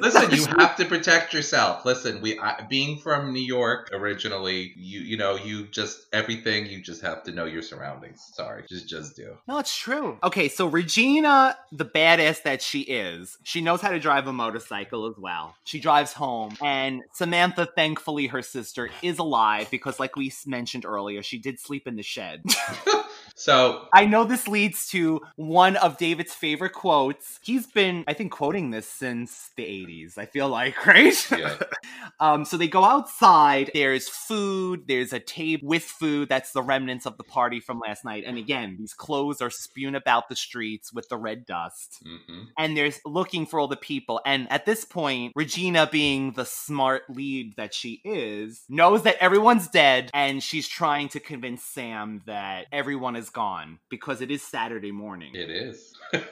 [0.00, 1.84] Listen, you have to protect yourself.
[1.84, 6.80] Listen, we I, being from New York originally, you you know, you just everything you
[6.80, 8.28] just have to know your surroundings.
[8.34, 9.36] Sorry, just just do.
[9.46, 10.18] No, it's true.
[10.22, 15.06] Okay, so Regina, the badass that she is, she knows how to drive a motorcycle
[15.06, 15.54] as well.
[15.64, 21.22] She drives home, and Samantha, thankfully, her sister, is alive because, like we mentioned earlier,
[21.22, 22.42] she did sleep in the shed.
[23.42, 27.40] So I know this leads to one of David's favorite quotes.
[27.42, 31.30] He's been, I think, quoting this since the 80s, I feel like, right?
[31.32, 31.56] Yeah.
[32.20, 33.72] um, so they go outside.
[33.74, 34.84] There's food.
[34.86, 36.28] There's a table with food.
[36.28, 38.22] That's the remnants of the party from last night.
[38.24, 42.00] And again, these clothes are spewing about the streets with the red dust.
[42.06, 42.46] mhm.
[42.56, 44.20] And there's looking for all the people.
[44.24, 49.66] And at this point, Regina, being the smart lead that she is, knows that everyone's
[49.66, 50.10] dead.
[50.14, 55.32] And she's trying to convince Sam that everyone is gone because it is Saturday morning.
[55.34, 55.92] it is.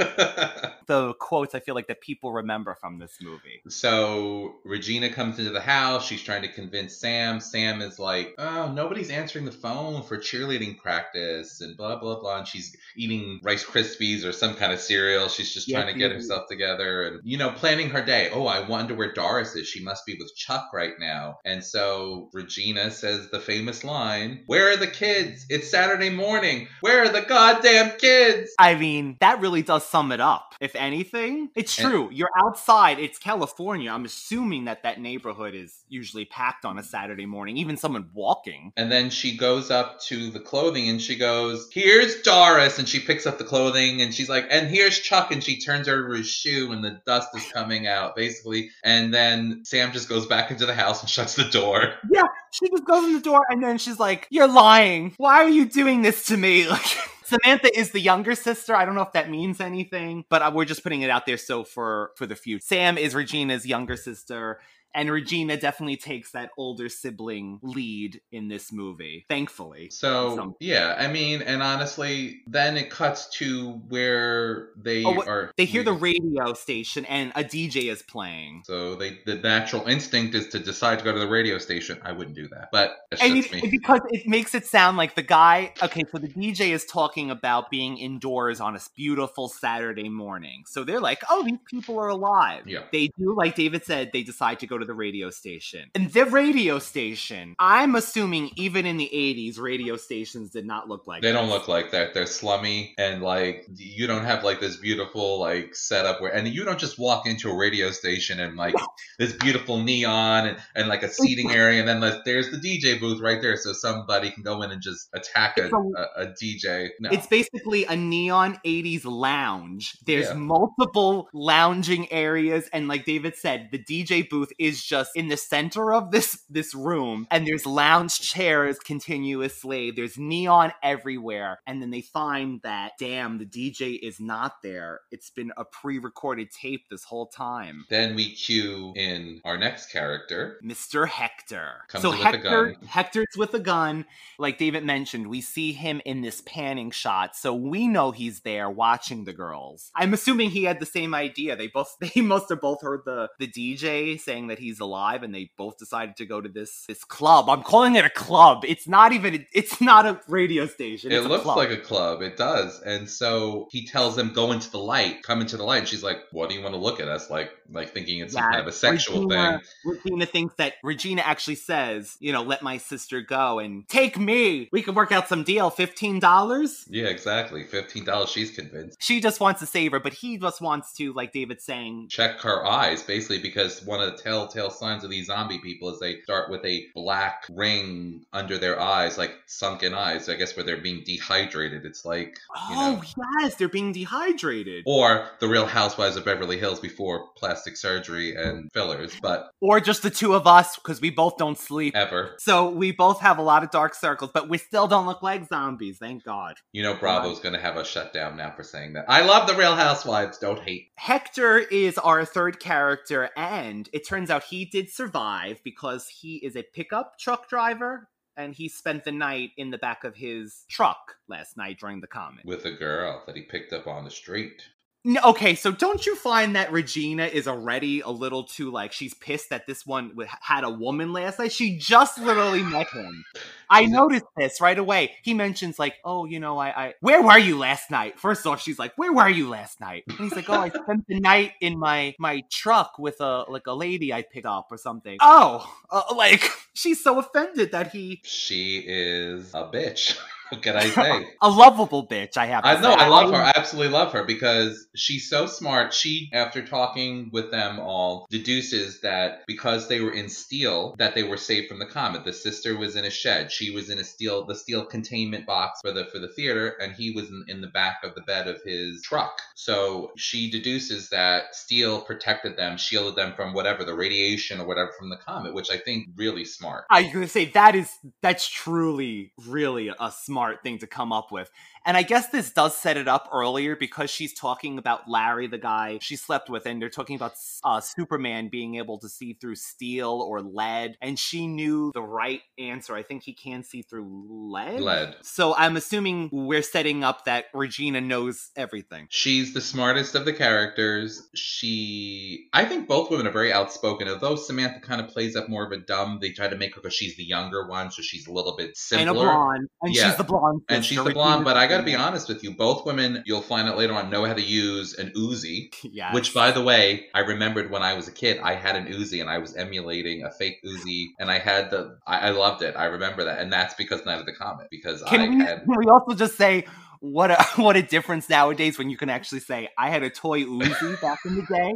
[0.87, 3.63] The quotes I feel like that people remember from this movie.
[3.69, 6.05] So Regina comes into the house.
[6.05, 7.39] She's trying to convince Sam.
[7.39, 12.39] Sam is like, "Oh, nobody's answering the phone for cheerleading practice," and blah blah blah.
[12.39, 15.29] And she's eating Rice Krispies or some kind of cereal.
[15.29, 18.29] She's just trying to get herself together and you know planning her day.
[18.33, 19.69] Oh, I wonder where Doris is.
[19.69, 21.39] She must be with Chuck right now.
[21.45, 25.47] And so Regina says the famous line, "Where are the kids?
[25.49, 26.67] It's Saturday morning.
[26.81, 30.55] Where are the goddamn kids?" I mean, that really does sum it up.
[30.61, 32.09] If anything, it's And- true.
[32.13, 32.99] You're outside.
[32.99, 33.91] It's California.
[33.91, 37.57] I'm assuming that that neighborhood is usually packed on a Saturday morning.
[37.57, 38.73] Even someone walking.
[38.77, 42.79] And then she goes up to the clothing and she goes, Here's Doris.
[42.79, 45.31] And she picks up the clothing and she's like, And here's Chuck.
[45.33, 48.71] And she turns over his shoe and the dust is coming out, basically.
[48.85, 51.95] And then Sam just goes back into the house and shuts the door.
[52.13, 55.15] Yeah, she just goes in the door and then she's like, "You're lying.
[55.17, 56.87] Why are you doing this to me?" Like
[57.25, 58.75] Samantha is the younger sister.
[58.75, 61.37] I don't know if that means anything, but uh, we're just putting it out there
[61.37, 62.65] so for for the future.
[62.65, 64.59] Sam is Regina's younger sister.
[64.95, 69.89] And Regina definitely takes that older sibling lead in this movie, thankfully.
[69.91, 75.53] So, Some- yeah, I mean, and honestly, then it cuts to where they Oh, are.
[75.57, 78.63] They hear the radio station and a DJ is playing.
[78.67, 81.99] So they, the natural instinct is to decide to go to the radio station.
[82.03, 85.73] I wouldn't do that, but And it- because it makes it sound like the guy,
[85.83, 90.65] okay, so the DJ is talking about being indoors on a beautiful Saturday morning.
[90.67, 92.67] So they're like, oh, these people are alive.
[92.67, 92.81] Yeah.
[92.93, 95.91] They do, like David said, they decide to go to the radio station.
[95.95, 101.07] And the radio station, I'm assuming even in the 80s, radio stations did not look
[101.07, 102.15] like They don't look like that.
[102.15, 106.65] They're slummy and like you don't have like this beautiful like setup where and you
[106.65, 108.75] don't just walk into a radio station and like
[109.19, 112.99] this beautiful neon and, and like a seating area and then like, there's the DJ
[113.01, 116.25] booth right there so somebody can go in and just attack a, It's a- a,
[116.25, 116.89] a DJ.
[117.01, 117.11] No.
[117.11, 119.97] It's basically a neon 80s lounge.
[120.07, 120.35] There's Yeah.
[120.35, 125.93] multiple lounging areas and like David said, the DJ booth is just in the center
[125.93, 129.91] of this this room and there's lounge chairs continuously.
[129.91, 135.01] There's neon everywhere and then they find that damn the DJ is not there.
[135.11, 137.87] It's been a pre-recorded tape this whole time.
[137.91, 140.59] then we cue in our next character.
[140.65, 141.09] Mr.
[141.09, 141.83] Hector.
[141.89, 142.87] Comes so Hector, gun.
[142.87, 144.05] Hector's with a gun.
[144.39, 148.71] Like David mentioned, we see him in this panning shot, so we know he's there
[148.71, 149.91] watching the girls.
[149.95, 151.57] I'm assuming he had the same idea.
[151.57, 155.35] They both they must have both heard the the DJ saying that he's alive, and
[155.35, 157.49] they both decided to go to this this club.
[157.49, 158.65] I'm calling it a club.
[158.67, 159.47] It's not even.
[159.53, 161.13] It's not a radio station.
[161.13, 161.57] It a looks club.
[161.57, 162.23] like a club.
[162.23, 162.81] It does.
[162.83, 165.79] And so he tells them, go into the light, come into the light.
[165.79, 167.31] And she's like, what do you want to look at us?
[167.31, 170.01] Like, like thinking it's some kind of a sexual Regina, thing.
[170.05, 174.69] Regina thinks that Regina actually says, you know, let my sister go and take me.
[174.73, 175.71] We can work out some deal.
[175.71, 176.85] Fifteen dollars.
[176.89, 177.65] Yeah, exactly.
[177.65, 178.29] $15.
[178.29, 178.99] She's convinced.
[179.01, 182.41] She just wants to save her, but he just wants to, like David's saying, check
[182.41, 186.21] her eyes basically because one of the telltale signs of these zombie people is they
[186.23, 190.81] start with a black ring under their eyes like sunken eyes i guess where they're
[190.81, 192.39] being dehydrated it's like
[192.71, 193.03] you oh know
[193.41, 198.71] yes, they're being dehydrated, or the real housewives of beverly hills before plastic surgery and
[198.73, 201.95] fillers but or just the two of us because we both don't sleep.
[201.95, 205.23] ever So we both have a lot of dark circles, but we still don't look
[205.23, 205.99] like zombies.
[205.99, 206.57] Thank God.
[206.73, 209.55] you know bravo's gonna have us shut down now for saying that i love the
[209.55, 214.91] real housewives don't hate Hector is our third character, and it turns out he did
[214.91, 219.79] survive because he is a pickup truck driver, and he spent the night in the
[219.79, 222.45] back of his truck last night during the comet.
[222.45, 224.69] with a girl that he picked up on the street
[225.07, 229.49] Okay, so don't you find that Regina is already a little too like she's pissed
[229.49, 231.53] that this one had a woman last night?
[231.53, 233.25] She just literally met him.
[233.71, 235.13] I noticed this right away.
[235.23, 238.61] He mentions like, "Oh, you know, I, I where were you last night?" First off,
[238.61, 241.53] she's like, "Where were you last night?" And he's like, "Oh, I spent the night
[241.63, 245.73] in my my truck with a like a lady I picked up or something." Oh,
[245.89, 246.43] uh, like
[246.75, 250.19] she's so offended that he she is a bitch
[250.51, 252.37] what can i say a lovable bitch.
[252.37, 252.65] I have.
[252.65, 253.05] To I know, say.
[253.05, 253.37] I love her.
[253.37, 255.95] I absolutely love her because she's so smart.
[255.95, 261.23] She, after talking with them all, deduces that because they were in steel, that they
[261.23, 262.25] were saved from the comet.
[262.25, 263.51] The sister was in a shed.
[263.51, 266.93] She was in a steel, the steel containment box for the for the theater, and
[266.93, 269.41] he was in, in the back of the bed of his truck.
[269.55, 274.93] So she deduces that steel protected them, shielded them from whatever the radiation or whatever
[274.99, 276.85] from the comet, which I think really smart.
[276.91, 277.91] I was gonna say that is
[278.23, 281.51] that's truly really a smart thing to come up with.
[281.87, 285.59] And I guess this does set it up earlier because she's talking about Larry, the
[285.59, 287.33] guy she slept with, and they're talking about
[287.65, 292.41] uh, Superman being able to see through steel or lead, and she knew the right
[292.59, 292.95] answer.
[292.95, 294.81] I think he can see through lead.
[294.81, 295.17] Lead.
[295.23, 299.07] So I'm assuming we're setting up that Regina knows everything.
[299.09, 301.29] She's the smartest of the characters.
[301.35, 304.09] She, I think both women are very outspoken.
[304.09, 306.81] Although Samantha kind of plays up more of a dumb, they try to make her
[306.81, 309.09] because she's the younger one, so she's a little bit simpler.
[309.09, 310.09] And a blonde, and Yeah.
[310.09, 312.51] she's the blonde, And she's the blonde, but I got to be honest with you.
[312.53, 315.75] Both women, you'll find out later on, know how to use an Uzi.
[315.93, 316.15] Yes.
[316.15, 319.21] Which, by the way, I remembered when I was a kid, I had an Uzi
[319.21, 322.77] and I was emulating a fake Uzi, and I had the, I, I loved it.
[322.77, 325.65] I remember that, and that's because Night of the Comet, because Can I we, had.
[325.65, 326.65] can we also just say
[327.01, 330.45] what a what a difference nowadays when you can actually say I had a toy
[330.45, 331.75] Uzi back in the day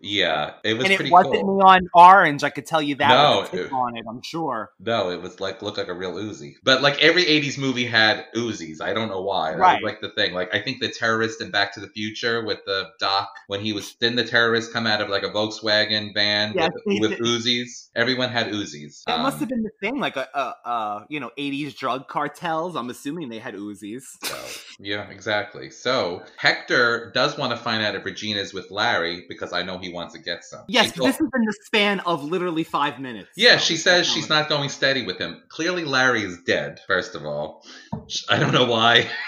[0.00, 1.58] Yeah, it was and it wasn't cool.
[1.58, 2.44] neon orange.
[2.44, 4.04] I could tell you that No, it- on it.
[4.08, 4.70] I'm sure.
[4.78, 6.54] No, it was like looked like a real Uzi.
[6.62, 8.80] But like every '80s movie had Uzis.
[8.80, 9.52] I don't know why.
[9.52, 9.82] That Right.
[9.82, 10.34] was like the thing.
[10.34, 13.72] Like I think the terrorist in Back to the Future with the Doc when he
[13.72, 17.18] was didn't the terrorist come out of like a Volkswagen van Yes, with, with.
[17.18, 17.88] Uzis?
[17.96, 19.02] Everyone had Uzis.
[19.06, 22.06] That must Um, have been the thing, like a, a, a you know 80s drug
[22.08, 22.76] cartels.
[22.76, 24.02] I'm assuming they had Uzis.
[24.28, 24.36] So,
[24.78, 25.70] yeah, exactly.
[25.70, 29.87] So Hector does want to find out if Regina's with Larry because I know he
[29.92, 30.64] wants to get some.
[30.68, 33.30] Yes, this is in the span of literally five minutes.
[33.36, 35.42] Yeah, So she says she's not going steady with him.
[35.48, 36.80] Clearly, Larry is dead.
[36.86, 37.64] First of all,
[38.28, 39.08] I don't know why.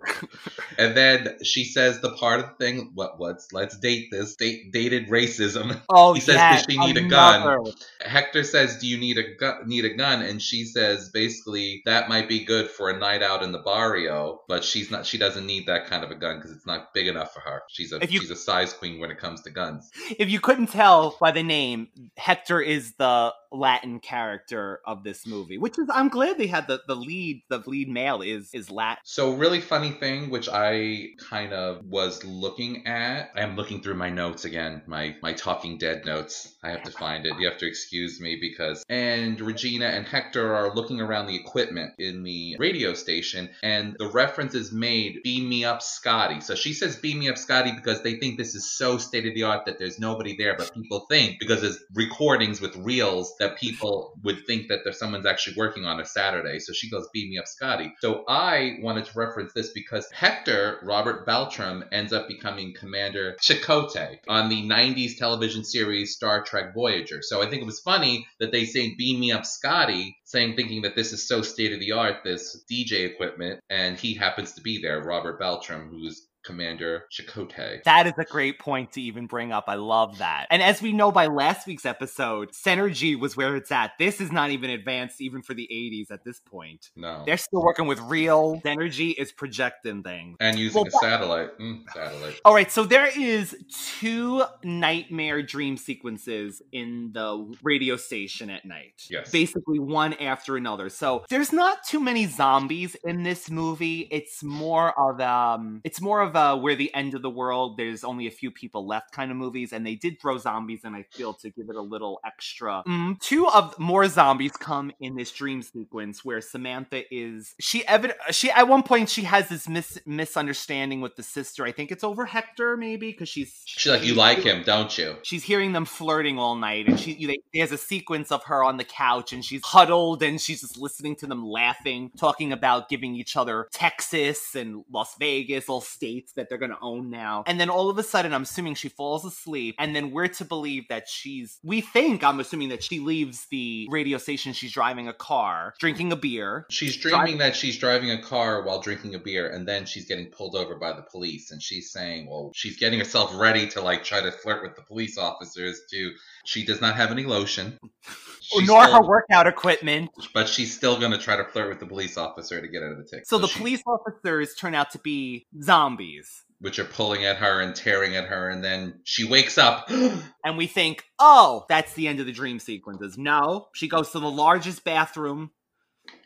[0.78, 2.92] and then she says the part of the thing.
[2.94, 3.18] What?
[3.18, 3.52] What's?
[3.52, 4.36] Let's date this.
[4.36, 5.80] Date dated racism.
[5.90, 9.34] Oh, He says, yes, "Does she need a gun?" Hector says, "Do you need a
[9.34, 9.66] gun?
[9.66, 13.42] Need a gun?" And she says, basically, that might be good for a night out
[13.42, 15.06] in the barrio, but she's not.
[15.06, 17.62] She doesn't need that kind of a gun because it's not big enough for her.
[17.68, 19.90] She's a you- she's a size queen when it comes to guns.
[20.18, 25.58] If you couldn't tell by the name, Hector is the Latin character of this movie,
[25.58, 29.02] which is I'm glad they had the, the lead the lead male is is Latin.
[29.04, 33.30] So, really funny thing, which I kind of was looking at.
[33.34, 36.56] I am looking through my notes again, my my Talking Dead notes.
[36.62, 37.34] I have to find it.
[37.38, 38.84] You have to excuse me because.
[38.88, 44.08] And Regina and Hector are looking around the equipment in the radio station, and the
[44.08, 48.02] reference is made, "Beam me up, Scotty." So she says, "Beam me up, Scotty," because
[48.02, 51.06] they think this is so state of the art that there's nobody there, but people
[51.08, 55.84] think because there's recordings with reels that people would think that there's someone's actually working
[55.84, 56.58] on a Saturday.
[56.58, 60.80] So she goes, "Beam me up, Scotty." So I wanted to reference this because Hector
[60.82, 67.20] Robert Beltran ends up becoming Commander Chakotay on the 90s television series Star Trek Voyager.
[67.22, 70.82] So I think it was funny that they say "Beam me up, Scotty," saying thinking
[70.82, 74.62] that this is so state of the art, this DJ equipment, and he happens to
[74.62, 77.82] be there, Robert Beltran, who's Commander Chakotay.
[77.84, 79.64] That is a great point to even bring up.
[79.68, 80.46] I love that.
[80.50, 83.92] And as we know by last week's episode, Synergy was where it's at.
[83.98, 86.88] This is not even advanced even for the 80s at this point.
[86.96, 87.22] No.
[87.26, 90.38] They're still working with real Synergy is projecting things.
[90.40, 91.58] and using Well, a satellite.
[91.58, 92.40] Mm, satellite.
[92.46, 93.54] All right, so there is
[94.00, 99.06] two nightmare dream sequences in the radio station at night.
[99.10, 99.30] Yes.
[99.30, 100.88] Basically one after another.
[100.88, 104.08] So there's not too many zombies in this movie.
[104.10, 108.04] It's more of um it's more of a where the end of the world there's
[108.04, 111.04] only a few people left kind of movies and they did throw zombies and I
[111.10, 112.82] feel to give it a little extra.
[112.86, 118.14] Mm, two of more zombies come in this dream sequence where Samantha is she evid-
[118.30, 121.64] she at one point she has this mis- misunderstanding with the sister.
[121.64, 125.16] I think it's over Hector maybe because she's She's like, you like him, don't you?
[125.22, 128.84] She's hearing them flirting all night, and she there's a sequence of her on the
[128.84, 133.36] couch, and she's huddled, and she's just listening to them laughing, talking about giving each
[133.36, 135.80] other Texas and Las Vegas, all
[136.18, 137.44] states that they're gonna own now.
[137.46, 140.44] And then all of a sudden, I'm assuming she falls asleep, and then we're to
[140.44, 141.58] believe that she's.
[141.62, 144.52] We think I'm assuming that she leaves the radio station.
[144.52, 146.66] She's driving a car, drinking a beer.
[146.70, 150.26] She's dreaming that she's driving a car while drinking a beer, and then she's getting
[150.26, 151.50] pulled over by the police.
[151.50, 154.82] And she's saying, well, she's getting herself ready to like try to flirt with the
[154.82, 155.80] police officers.
[155.90, 156.12] To
[156.44, 157.78] she does not have any lotion,
[158.50, 160.10] She's nor still- her workout equipment.
[160.32, 162.98] but she's still gonna try to flirt with the police officer to get out of
[162.98, 163.26] the ticket.
[163.26, 166.44] So the she- police officers turn out to be zombies.
[166.60, 169.88] which are pulling at her and tearing at her, and then she wakes up.
[170.44, 173.16] and we think, oh, that's the end of the dream sequences.
[173.16, 175.52] No, she goes to the largest bathroom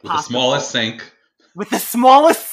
[0.03, 1.13] with the smallest sink
[1.55, 2.52] with the smallest.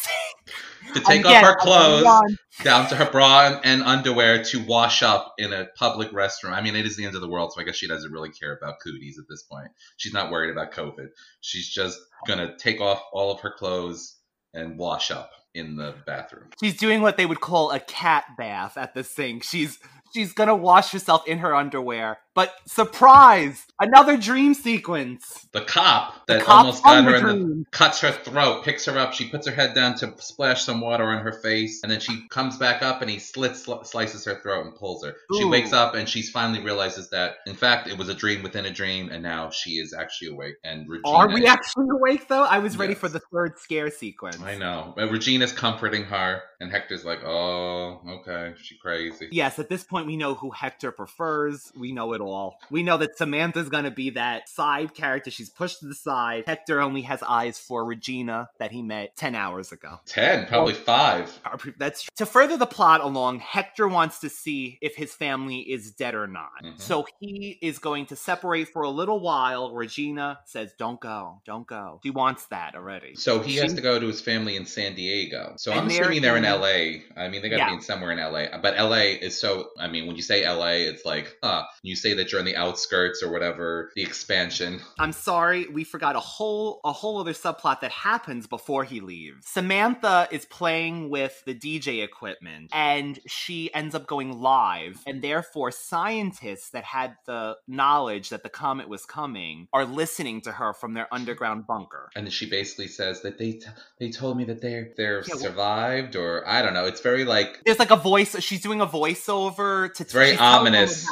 [0.94, 5.04] To take Again, off her clothes down to her bra and- and underwear to wash
[5.04, 6.52] up in a public restroom.
[6.52, 8.32] I mean, it is the end of the world, so I guess she doesn't really
[8.32, 9.70] care about cooties at this point.
[9.98, 11.10] She's not worried about COVID.
[11.42, 14.18] She's just gonna take off all of her clothes
[14.54, 16.50] and wash up in the bathroom.
[16.62, 19.44] She's doing what they would call a cat bath at the sink.
[19.44, 19.80] She's
[20.14, 22.20] she's gonna wash herself in her underwear.
[22.40, 23.66] But surprise!
[23.82, 25.46] Another dream sequence.
[25.52, 28.98] The cop that cop almost got her the in the cuts her throat, picks her
[28.98, 29.14] up.
[29.14, 32.28] She puts her head down to splash some water on her face, and then she
[32.30, 35.16] comes back up and he slits sli- slices her throat and pulls her.
[35.38, 38.66] She wakes up and she finally realizes that in fact it was a dream within
[38.66, 40.56] a dream, and now she is actually awake.
[40.64, 42.44] And Regina, Are we actually awake though?
[42.44, 43.02] I was ready Yes.
[43.02, 44.40] for the third scare sequence.
[44.42, 44.94] I know.
[44.96, 50.08] But Regina's comforting her, and Hector's like, "Oh, okay, she crazy." Yes, at this point
[50.08, 51.72] we know who Hector prefers.
[51.78, 52.29] We know it all.
[52.70, 55.32] We know that Samantha's gonna be that side character.
[55.32, 56.44] She's pushed to the side.
[56.48, 60.00] Hector only has eyes for Regina that he met 10 hours ago.
[60.06, 61.32] Ten, probably five.
[61.46, 63.40] Our pre- That's to further the plot along.
[63.40, 66.64] Hector wants to see if his family is dead or not.
[66.64, 66.80] Mhm.
[66.80, 69.72] So he is going to separate for a little while.
[69.74, 73.16] Regina says, "Don't go, don't go." She wants that already.
[73.16, 75.54] So he has to go to his family in San Diego.
[75.58, 77.04] So I'm they're assuming they're in in- LA.
[77.18, 77.70] I mean, they got to Yeah.
[77.70, 78.58] be in somewhere in LA.
[78.62, 79.70] But LA is so.
[79.80, 81.64] I mean, when you say LA, it's like, huh?
[81.84, 84.80] You say that you're on the outskirts or whatever, the expansion.
[84.98, 89.48] I'm sorry, we forgot a whole a whole other subplot that happens before he leaves.
[89.48, 95.72] Samantha is playing with the DJ equipment and she ends up going live and therefore
[95.72, 100.94] scientists that had the knowledge that the comet was coming are listening to her from
[100.94, 102.10] their underground bunker.
[102.16, 103.66] And she basically says that they t-
[104.00, 106.86] they told me that they're they're Yeah, well- survived or I don't know.
[106.86, 110.76] It's very like There's like a voice she's doing a voiceover to very telling them
[110.76, 111.08] ominous.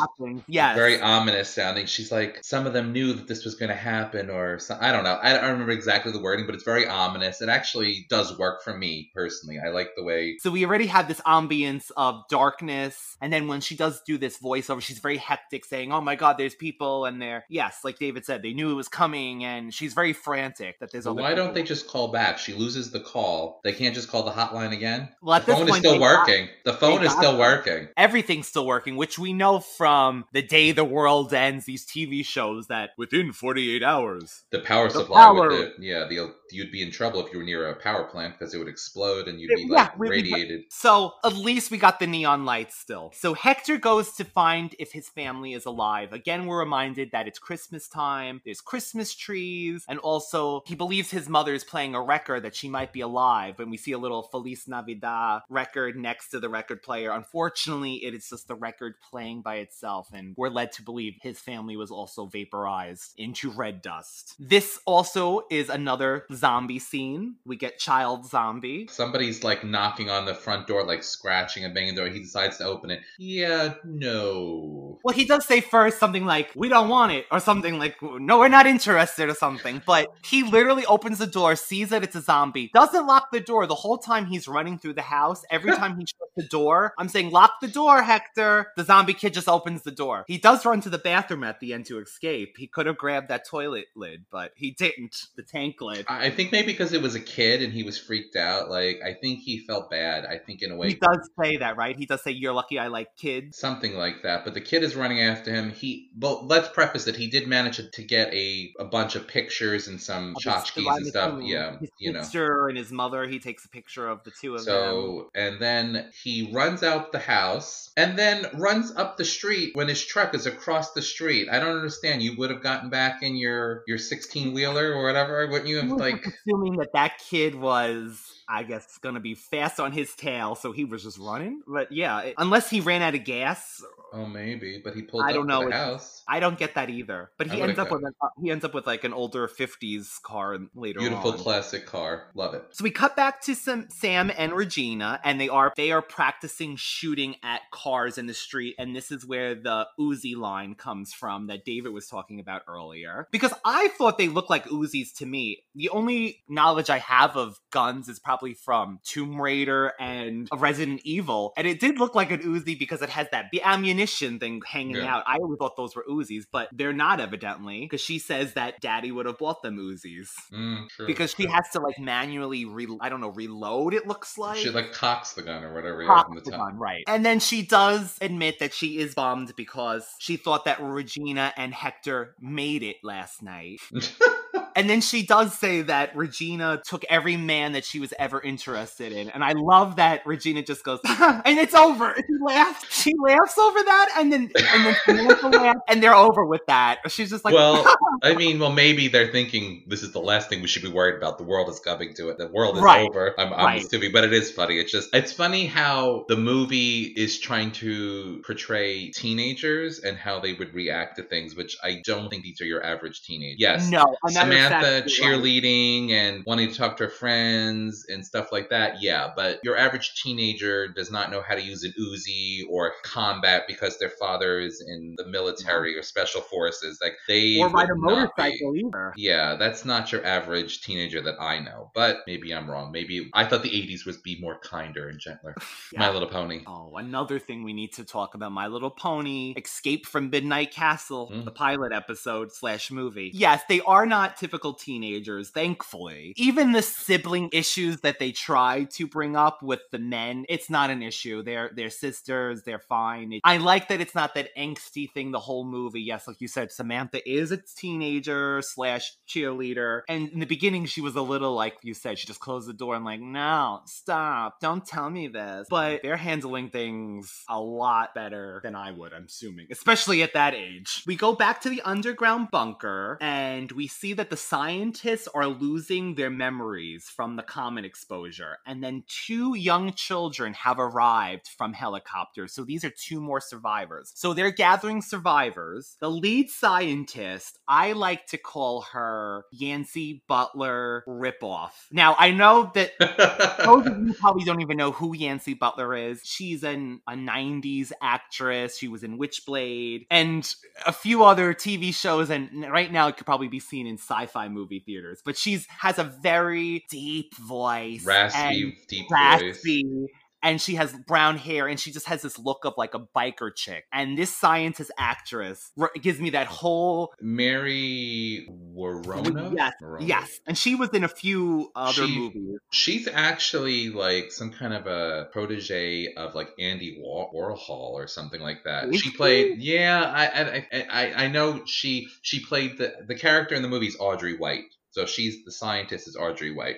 [0.48, 0.76] Yes.
[0.76, 1.86] very very ominous sounding.
[1.86, 4.92] She's like, some of them knew that this was going to happen, or some, I
[4.92, 5.18] don't know.
[5.22, 7.42] I don't remember exactly the wording, but it's very ominous.
[7.42, 9.60] It actually does work for me personally.
[9.64, 10.38] I like the way.
[10.40, 14.38] So we already have this ambience of darkness, and then when she does do this
[14.38, 18.26] voiceover, she's very hectic, saying, "Oh my God, there's people," and they're yes, like David
[18.26, 21.06] said, they knew it was coming, and she's very frantic that there's.
[21.08, 22.38] Other why don't they just call back?
[22.38, 23.62] She loses the call.
[23.64, 25.10] They can't just call the hotline again.
[25.22, 26.50] Well, at the phone is still they got- working.
[26.64, 27.40] the phone is still them.
[27.40, 27.88] working.
[27.98, 31.66] Everything's still working, which we know from the day the world ends.
[31.66, 34.44] These TV shows that within 48 hours.
[34.52, 35.52] The power The supply power.
[35.52, 38.54] it, yeah, the, you'd be in trouble if you were near a power plant because
[38.54, 40.66] it would explode and you'd be Yeah, like radiated.
[40.70, 43.12] So at least we got the neon lights still.
[43.16, 46.14] So Hector goes to find if his family is alive.
[46.14, 51.28] Again, we're reminded that it's Christmas time, there's Christmas trees, and also he believes his
[51.28, 53.60] mother is playing a record that she might be alive.
[53.60, 57.10] And we see a little Feliz Navidad record next to the record player.
[57.12, 61.40] Unfortunately, it is just the record playing by itself, and we're led to believe his
[61.40, 64.36] family was also vaporized into red dust.
[64.40, 67.36] This also is another zombie scene.
[67.46, 68.88] We get child zombie.
[68.90, 72.10] Somebody's like knocking on the front door, like scratching and banging the door.
[72.10, 73.02] He decides to open it.
[73.18, 75.00] Yeah, no.
[75.04, 78.40] Well, he does say first something like, we don't want it, or something like, no,
[78.40, 79.82] we're not interested, or something.
[79.86, 83.68] But he literally opens the door, sees that it's a zombie, doesn't lock the door
[83.68, 85.44] the whole time he's running through the house.
[85.50, 88.72] Every time he shuts the door, I'm saying, lock the door, Hector.
[88.76, 90.26] The zombie kid just opens the door.
[90.28, 92.56] He does run to the bathroom at the end to escape.
[92.58, 95.26] He could have grabbed that toilet lid, but he didn't.
[95.38, 96.06] The tank lid.
[96.10, 98.70] I think maybe because it was a kid and he was freaked out.
[98.70, 100.26] Like I think he felt bad.
[100.26, 101.96] I think in a way He does say that, right?
[101.96, 103.58] He does say, you're lucky I like kids.
[103.58, 104.44] something like that.
[104.44, 105.70] But the kid is running after him.
[105.72, 109.88] He well, let's preface that he did manage to, get a a bunch of pictures
[109.88, 111.40] and some Of tchotchkes and stuff.
[111.44, 112.24] Yeah, his you know.
[112.24, 113.28] sister and his mother.
[113.28, 114.74] He takes a picture of the two of them.
[114.74, 119.88] So, and then he runs out the house and then runs up the street when
[119.88, 121.48] his truck is across the street.
[121.52, 122.22] I don't understand.
[122.24, 125.90] You would have gotten back in your your 16 wheeler or whatever, wouldn't you have
[125.92, 130.72] like assuming that that kid was, I guess, gonna be fast on his tail, so
[130.72, 131.62] he was just running.
[131.68, 133.84] But yeah, it- unless he ran out of gas,
[134.14, 135.70] Oh, maybe, but he pulled I up don't to know.
[135.70, 136.24] the house.
[136.28, 137.32] I don't get that either.
[137.38, 140.22] But he ends up with an, uh, he ends up with like an older '50s
[140.22, 141.38] car later Beautiful on.
[141.38, 142.28] classic car.
[142.36, 142.64] Love it.
[142.72, 146.76] So we cut back to some Sam and Regina, and they are they are practicing
[146.78, 151.48] shooting at cars in the street, and this is where the Uzi line comes from
[151.48, 153.28] that David was talking about earlier.
[153.32, 155.64] Because I thought they looked like Uzis to me.
[155.76, 161.54] The only knowledge I have of guns is probably from Tomb Raider and Resident Evil,
[161.58, 163.62] and it did look like an Uzi because it has that the
[163.98, 165.16] ammunition thing hanging Yeah.
[165.18, 165.24] out.
[165.28, 169.12] I always thought those were Uzis, but they're not evidently because she says that Daddy
[169.12, 173.10] would have bought them Uzis Mm, true, because she has to like manually re- I
[173.10, 173.94] don't know reload.
[173.94, 176.02] It looks like She like cocks the gun or whatever.
[176.02, 177.04] yeah, Cock from the the gun, right?
[177.08, 181.74] And then she does admit that she is bummed because she thought that Regina and
[181.74, 183.80] Hector made it last night.
[184.78, 189.12] And then she does say that Regina took every man that she was ever interested
[189.12, 189.28] in.
[189.32, 192.14] And I love that Regina just goes, and it's over.
[192.16, 193.02] She laughs.
[193.02, 197.00] She laughs over that, and then and then Samantha laughs, and they're over with that.
[197.08, 197.92] She's just like, well,
[198.24, 201.16] I mean, well, maybe they're thinking this is the last thing we should be worried
[201.16, 201.40] about.
[201.40, 202.38] The world is coming to it.
[202.38, 203.34] The world is Right, over.
[203.40, 203.84] I'm, I'm right.
[203.84, 204.78] assuming, but it is funny.
[204.78, 210.54] It's just, it's funny how the movie is trying to portray teenagers and how they
[210.54, 213.58] would react to things, which I don't think these are your average teenagers.
[213.60, 214.32] Yes, no, a
[214.70, 215.42] matter of Samantha fact, you're right.
[215.44, 219.32] cheerleading and wanting to talk to her friends and stuff like that, yeah.
[219.36, 223.98] But your average teenager does not know how to use an Uzi or combat because
[224.00, 227.00] their father is in the military or special forces.
[227.02, 228.02] Like they or ride a not be.
[228.02, 229.14] motorcycle either.
[229.16, 231.92] Yeah, that's not your average teenager that I know.
[231.94, 232.92] But maybe I'm wrong.
[232.92, 235.56] Maybe I thought the 80s would be more kinder and gentler.
[235.96, 236.62] My Little Pony.
[236.68, 241.32] Oh, another thing we need to talk about My Little Pony, Escape from Midnight Castle,
[241.34, 241.46] Mm.
[241.46, 243.32] the pilot episode slash movie.
[243.34, 246.34] Yes, they are not typical teenagers, thankfully.
[246.38, 250.90] Even the sibling issues that they try to bring up with the men, it's not
[250.90, 251.44] an issue.
[251.44, 253.40] They're they're sisters, they're fine.
[253.44, 256.02] I like that it's not that angsty thing the whole movie.
[256.02, 260.02] Yes, like you said, Samantha is a teenager slash cheerleader.
[260.08, 262.74] And in the beginning, she was a little like you said, she just closed the
[262.74, 265.68] door and like, no, stop, don't tell me this.
[265.70, 270.54] But they're handling things a lot better than I would, I'm assuming, especially at that
[270.54, 271.04] age.
[271.06, 275.48] We go back to the underground bunker and we see that the the scientists are
[275.48, 281.74] losing their memories from the comet exposure, and then two young children have arrived from
[281.74, 282.54] helicopters.
[282.54, 284.12] So these are two more survivors.
[284.14, 285.98] So they're gathering survivors.
[286.02, 291.72] The lead scientist, I like to call her Yancy Butler ripoff.
[291.92, 292.92] Now, I know that
[293.66, 296.22] most of you probably don't even know who Yancy Butler is.
[296.24, 298.78] She's an, a 90s actress.
[298.78, 300.48] She was in Witchblade and
[300.86, 302.30] a few other TV shows.
[302.30, 305.22] And right now, it could probably be seen in sci fi movie theaters.
[305.24, 308.06] But she's has a very deep voice.
[308.06, 309.84] Raspy, deep raspy.
[309.84, 310.10] voice.
[310.48, 313.54] And she has brown hair, and she just has this look of like a biker
[313.54, 313.84] chick.
[313.92, 319.54] And this scientist actress r- gives me that whole Mary Woronov?
[319.58, 320.08] yes, Woronov.
[320.08, 320.40] yes.
[320.48, 322.60] And she was in a few other She- movies.
[322.72, 328.40] She's actually like some kind of a protege of like Andy War- Warhol or something
[328.42, 328.90] like that.
[328.90, 329.18] Is She she?
[329.18, 333.62] played, yeah, I, I, I, I- I know she she played the the character in
[333.64, 334.64] the movie is Audrey White.
[334.92, 336.78] So she's the scientist is Audrey White.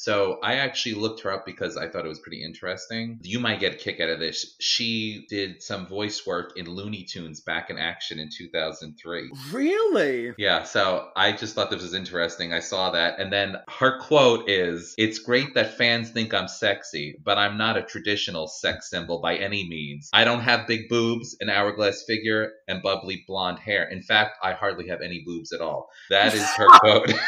[0.00, 3.18] So I actually looked her up because I thought it was pretty interesting.
[3.22, 4.56] You might get a kick out of this.
[4.58, 9.30] She did some voice work in Looney Tunes back in action in 2003.
[9.52, 10.32] Really?
[10.38, 12.50] Yeah, so I just thought this was interesting.
[12.50, 13.20] I saw that.
[13.20, 17.76] And then her quote is It's great that fans think I'm sexy, but I'm not
[17.76, 20.08] a traditional sex symbol by any means.
[20.14, 23.86] I don't have big boobs, an hourglass figure, and bubbly blonde hair.
[23.86, 25.90] In fact, I hardly have any boobs at all.
[26.08, 27.12] That is her quote.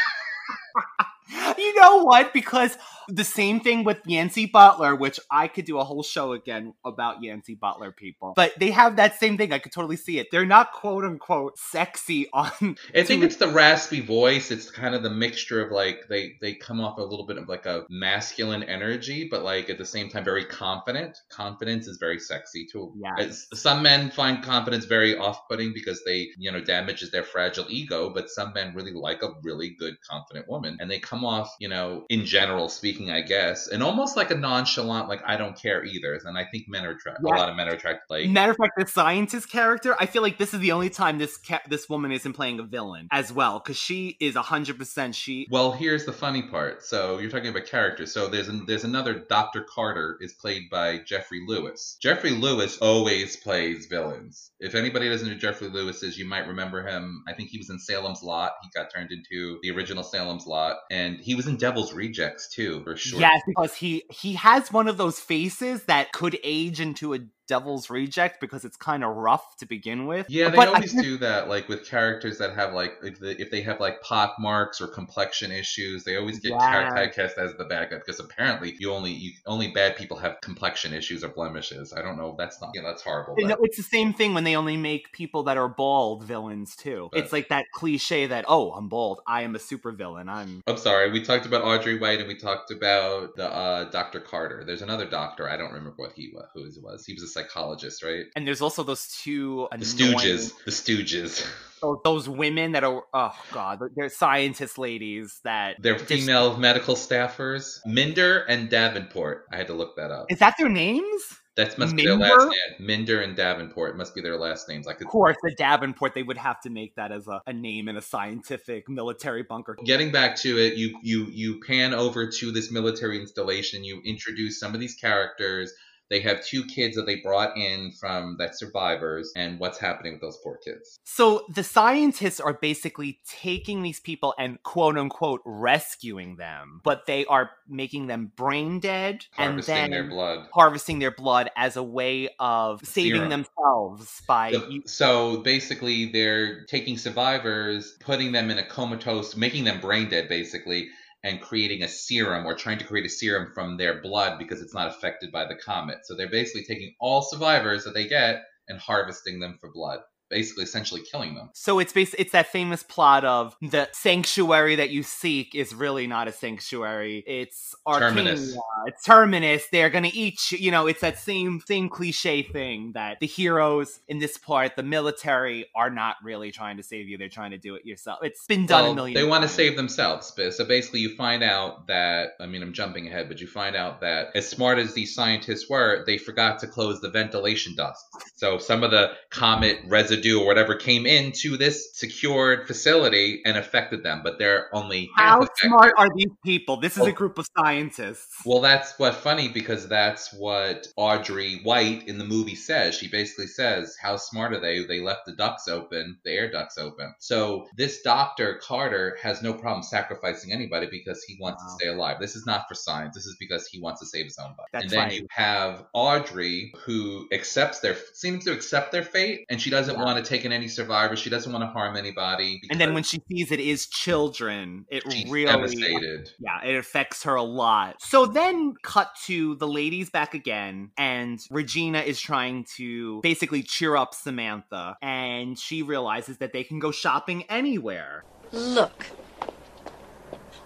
[1.57, 2.33] You know what?
[2.33, 2.77] Because
[3.07, 7.23] the same thing with Yancy Butler, which I could do a whole show again about
[7.23, 8.33] Yancy Butler people.
[8.35, 9.53] But they have that same thing.
[9.53, 10.27] I could totally see it.
[10.31, 14.51] They're not quote unquote sexy on I think it's the raspy voice.
[14.51, 17.49] It's kind of the mixture of like they they come off a little bit of
[17.49, 21.17] like a masculine energy, but like at the same time very confident.
[21.29, 22.93] Confidence is very sexy too.
[23.17, 23.47] Yes.
[23.53, 28.29] Some men find confidence very off-putting because they you know damages their fragile ego, but
[28.29, 32.05] some men really like a really good confident woman, and they come off you know
[32.09, 36.19] in general speaking, I guess, and almost like a nonchalant like I don't care either.
[36.23, 37.25] And I think men are attracted.
[37.27, 37.35] Yeah.
[37.35, 38.29] A lot of men are attracted like.
[38.29, 41.37] Matter of fact, the scientist character, I feel like this is the only time this
[41.37, 45.47] ca- this woman isn't playing a villain as well, because she is hundred percent she.
[45.49, 46.83] Well, here's the funny part.
[46.83, 48.13] So you're talking about characters.
[48.13, 49.63] So there's an, there's another Dr.
[49.63, 51.97] Carter is played by Geoffrey Lewis.
[52.01, 54.51] Geoffrey Lewis always plays villains.
[54.59, 57.23] If anybody doesn't know Geoffrey Lewis is, you might remember him.
[57.27, 58.53] I think he was in Salem's Lot.
[58.63, 62.82] He got turned into the original Salem's Lot, and he was in Devil's Rejects too,
[62.83, 63.19] for sure.
[63.19, 67.89] Yes, because he he has one of those faces that could age into a devil's
[67.89, 70.29] reject because it's kind of rough to begin with.
[70.29, 73.31] Yeah, they But always think- do that, like with characters that have like if they,
[73.31, 76.89] if they have like pock marks or complexion issues, they always get Yeah.
[76.91, 80.93] typecast as the bad guy because apparently you only you only bad people have complexion
[80.93, 81.93] issues or blemishes.
[81.93, 82.35] I don't know.
[82.37, 83.35] That's not yeah, that's horrible.
[83.35, 87.09] But- it's the same thing when they only make people that are bald villains too.
[87.11, 90.29] But- it's like that cliche that oh, I'm bald, I am a supervillain.
[90.29, 91.11] I'm I'm sorry.
[91.11, 94.19] We talked about Audrey White and we talked about the uh, Dr.
[94.19, 94.63] Carter.
[94.65, 95.49] There's another doctor.
[95.49, 96.45] I don't remember what he was.
[96.53, 97.05] Who he was.
[97.05, 98.25] He was a psychologist, right?
[98.35, 100.51] and there's also those two The annoying- Stooges.
[100.65, 101.21] The Stooges.
[101.21, 101.47] those,
[101.83, 106.95] oh, those women that are oh god, they're scientist ladies that They're just- female medical
[106.95, 107.79] staffers.
[107.85, 109.45] Minder and Davenport.
[109.51, 110.27] I had to look that up.
[110.29, 111.21] Is that their names?
[111.55, 112.87] That must be their last name.
[112.87, 114.87] Minder and Davenport must be their last names.
[114.87, 117.53] I could Of course, the Davenport, they would have to make that as a, a
[117.53, 119.77] name in a scientific military bunker.
[119.85, 123.83] Getting back to it, you you you pan over to this military installation.
[123.83, 125.71] You introduce some of these characters.
[126.09, 130.21] They have two kids that they brought in from that survivors, and what's happening with
[130.21, 130.97] those poor kids?
[131.03, 137.25] So the scientists are basically taking these people and quote unquote rescuing them, but they
[137.25, 140.47] are making them brain dead Harvesting and then their blood.
[140.53, 146.97] harvesting their blood as a way of saving themselves by So, so basically, they're taking
[146.97, 150.89] survivors, putting them in a comatose, making them brain dead, basically,
[151.23, 154.73] and creating a serum or trying to create a serum from their blood because it's
[154.73, 155.99] not affected by the comet.
[156.03, 159.99] So they're basically taking all survivors that they get and harvesting them for blood,
[160.33, 161.49] basically, essentially killing them.
[161.53, 166.07] So it's bas- it's that famous plot of the sanctuary that you seek is really
[166.07, 167.23] not a sanctuary.
[167.27, 168.57] It's Terminus.
[168.87, 169.67] It's Terminus.
[169.71, 170.57] They're gonna eat you.
[170.57, 174.83] You know, it's that same same cliche thing that the heroes in this part, the
[174.83, 177.17] military, are not really trying to save you.
[177.17, 178.19] They're trying to do it yourself.
[178.23, 179.13] It's been done a million.
[179.13, 180.33] they want to save themselves.
[180.51, 184.01] So basically, you find out that I mean, I'm jumping ahead, but you find out
[184.01, 188.03] that as smart as these scientists were, they forgot to close the ventilation ducts.
[188.35, 193.57] So some of the comet residue residue or whatever came into this secured facility and
[193.57, 196.77] affected them, but they're only How smart are these people?
[196.77, 197.11] This is a oh.
[197.11, 198.35] group of scientists.
[198.45, 202.95] Well, that's what funny because that's what Audrey White in the movie says.
[202.95, 204.85] She basically says, "How smart are they?
[204.85, 209.53] They left the ducts open, the air ducts open." So this doctor Carter has no
[209.53, 211.69] problem sacrificing anybody because he wants Wow.
[211.69, 212.17] to stay alive.
[212.19, 213.15] This is not for science.
[213.15, 214.67] This is because he wants to save his own butt.
[214.71, 215.13] That's and then right.
[215.13, 220.13] you have Audrey who accepts their seems to accept their fate, and she doesn't Yeah.
[220.13, 221.19] want to take in any survivors.
[221.19, 222.61] She doesn't want to harm anybody.
[222.69, 226.29] And then when she sees it is children, it she's really devastated.
[226.39, 228.01] Yeah, it affects her a lot.
[228.01, 233.95] So then, cut to the ladies back again, and Regina is trying to basically cheer
[233.95, 238.23] up Samantha, and she realizes that they can go shopping anywhere.
[238.51, 239.05] Look.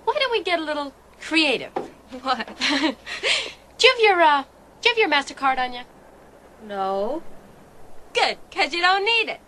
[0.05, 1.71] Why don't we get a little creative?
[2.21, 2.47] What?
[3.77, 4.43] Do you have your, uh,
[4.81, 5.81] do you have your MasterCard on you?
[6.65, 7.21] No.
[8.17, 9.39] Good, because you don't need it.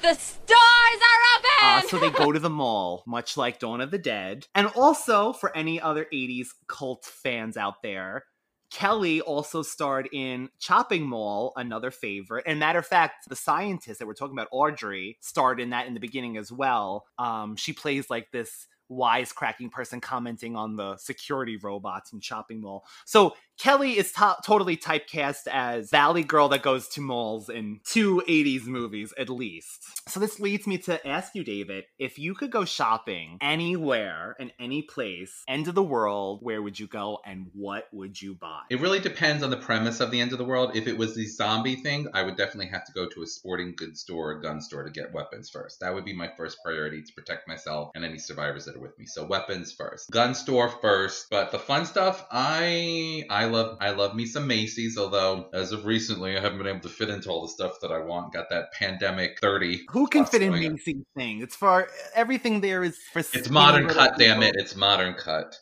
[0.00, 1.20] The stores are
[1.62, 1.88] Uh, open!
[1.88, 4.46] so they go to the mall, much like Dawn of the Dead.
[4.54, 8.24] And also, for any other 80s cult fans out there,
[8.70, 12.44] Kelli also starred in Chopping Mall, another favorite.
[12.46, 15.94] And matter of fact, the scientist that we're talking about, Audrey, starred in that in
[15.94, 17.06] the beginning as well.
[17.18, 22.84] Um, she plays like this wisecracking person commenting on the security robots in Chopping Mall.
[23.06, 28.22] So Kelli is to- totally typecast as Valley Girl that goes to malls in two
[28.28, 29.84] 80s movies at least.
[30.08, 34.52] So this leads me to ask you, David, if you could go shopping anywhere in
[34.58, 38.62] any place, end of the world, where would you go and what would you buy?
[38.70, 40.72] It really depends on the premise of the end of the world.
[40.74, 43.74] If it was the zombie thing, I would definitely have to go to a sporting
[43.76, 45.80] goods store or gun store to get weapons first.
[45.80, 48.98] That would be my first priority to protect myself and any survivors that are with
[48.98, 49.06] me.
[49.06, 50.10] So weapons first.
[50.10, 51.28] Gun store first.
[51.30, 55.84] But the fun stuff, I I love I love me some Macy's, although as of
[55.84, 58.32] recently I haven't been able to fit into all the stuff that I want.
[58.32, 59.86] Got that pandemic 30.
[59.90, 60.52] Who can fit in.
[60.52, 61.40] Macy's thing?
[61.40, 64.54] It's for everything there is for It's modern cut, damn it.
[64.56, 65.58] It's modern cut.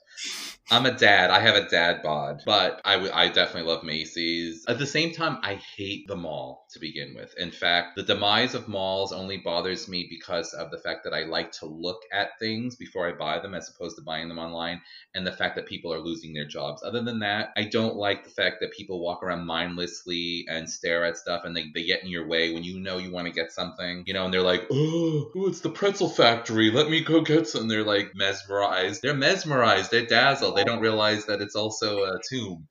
[0.70, 1.30] I'm a dad.
[1.30, 4.64] I have a dad bod, but I, w- I definitely love Macy's.
[4.68, 7.34] At the same time, I hate the mall to begin with.
[7.36, 11.24] In fact, the demise of malls only bothers me because of the fact that I
[11.24, 14.80] like to look at things before I buy them as opposed to buying them online
[15.14, 16.82] and the fact that people are losing their jobs.
[16.82, 21.04] Other than that, I don't like the fact that people walk around mindlessly and stare
[21.04, 23.32] at stuff and they, they get in your way when you know you want to
[23.32, 26.70] get something, you know, and they're like, oh, it's the pretzel factory.
[26.70, 27.68] Let me go get some.
[27.68, 29.02] They're like mesmerized.
[29.02, 29.90] They're mesmerized.
[29.90, 30.56] They're dazzled.
[30.56, 32.66] They don't realize that it's also a tomb,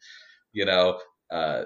[0.54, 1.00] you know.
[1.30, 1.64] Uh,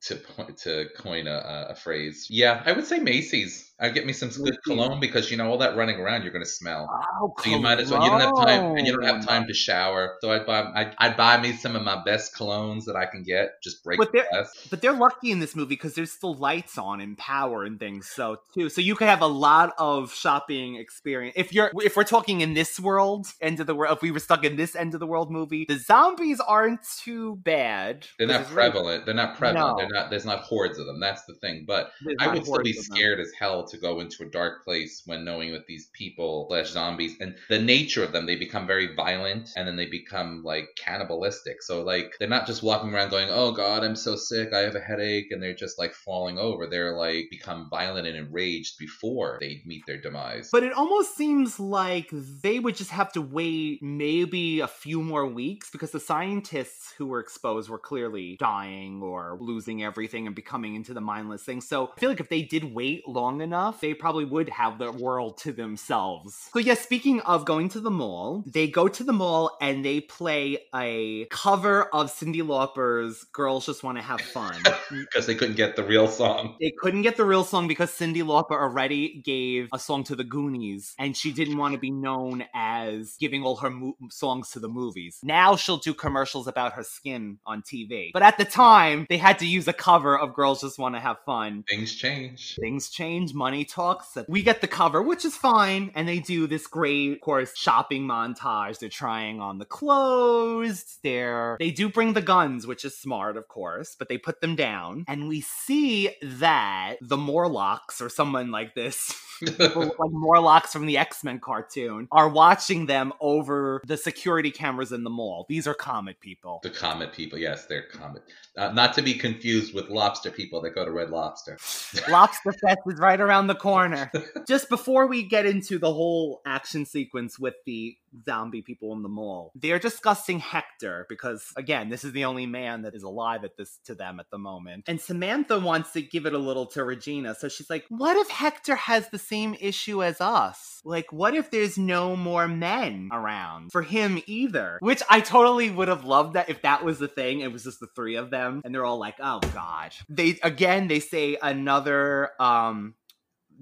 [0.00, 3.67] to point to coin a, a phrase, yeah, I would say Macy's.
[3.80, 6.44] I'd get me some good cologne because you know all that running around, you're gonna
[6.44, 6.88] smell.
[7.20, 8.02] Oh, So you might as well.
[8.02, 10.16] You don't have time, and you don't have time to shower.
[10.20, 13.22] So I'd buy, I'd, I'd buy me some of my best colognes that I can
[13.22, 13.62] get.
[13.62, 14.46] Just break But the they're-.
[14.70, 18.08] But they're lucky in this movie because there's still lights on and power and things.
[18.08, 21.34] So too, so you could have a lot of shopping experience.
[21.36, 24.18] If you're, if we're talking in this world, end of the world, if we were
[24.18, 28.06] stuck in this end of the world movie, the zombies aren't too bad.
[28.18, 29.06] They're not it's really- prevalent.
[29.06, 29.76] They're not prevalent.
[29.78, 29.82] No.
[29.84, 30.10] They're not.
[30.10, 30.98] There's not hordes of them.
[30.98, 31.64] That's the thing.
[31.66, 32.96] But there's I would still be hordes of them.
[32.96, 36.70] scared as hell to go into a dark place when knowing that these people slash
[36.70, 40.68] zombies and the nature of them, they become very violent and then they become like
[40.76, 41.62] cannibalistic.
[41.62, 44.52] So like they're not just walking around going, "Oh God, I'm so sick.
[44.52, 46.66] I have a headache," and they're just like falling over.
[46.66, 50.48] They're like become violent and enraged before they meet their demise.
[50.50, 55.26] But it almost seems like they would just have to wait maybe a few more
[55.26, 60.74] weeks because the scientists who were exposed were clearly dying or losing everything and becoming
[60.74, 61.60] into the mindless thing.
[61.60, 64.92] So I feel like if they did wait long enough, they probably would have the
[64.92, 66.48] world to themselves.
[66.52, 70.00] So, yeah, speaking of going to the mall, they go to the mall and they
[70.00, 74.54] play a cover of Cyndi Lauper's Girls Just Want to Have Fun.
[74.90, 76.56] because they couldn't get the real song.
[76.60, 80.24] They couldn't get the real song because Cyndi Lauper already gave a song to the
[80.24, 84.60] Goonies, and she didn't want to be known as giving all her mo- songs to
[84.60, 85.18] the movies.
[85.22, 88.10] Now she'll do commercials about her skin on TV.
[88.12, 91.00] But at the time, they had to use a cover of Girls Just Want to
[91.00, 91.64] Have Fun.
[91.68, 92.56] Things change.
[92.60, 94.16] Things change, money talks.
[94.28, 98.02] We get the cover, which is fine, and they do this great, of course, shopping
[98.06, 98.78] montage.
[98.78, 100.98] They're trying on the clothes.
[101.02, 104.56] They're they do bring the guns, which is smart, of course, but they put them
[104.56, 109.14] down, and we see that the Morlocks or someone like this.
[109.58, 115.04] like Morlocks from the X Men cartoon are watching them over the security cameras in
[115.04, 115.46] the mall.
[115.48, 116.60] These are comet people.
[116.62, 118.22] The comet people, yes, they're comet.
[118.56, 121.56] Uh, not to be confused with lobster people that go to Red Lobster.
[122.08, 124.10] Lobster Fest is right around the corner.
[124.48, 129.08] Just before we get into the whole action sequence with the zombie people in the
[129.08, 129.52] mall.
[129.54, 133.78] They're discussing Hector because again, this is the only man that is alive at this
[133.84, 134.84] to them at the moment.
[134.86, 137.34] And Samantha wants to give it a little to Regina.
[137.34, 140.80] So she's like, "What if Hector has the same issue as us?
[140.84, 145.88] Like what if there's no more men around for him either?" Which I totally would
[145.88, 147.40] have loved that if that was the thing.
[147.40, 150.88] It was just the three of them and they're all like, "Oh god." They again
[150.88, 152.94] they say another um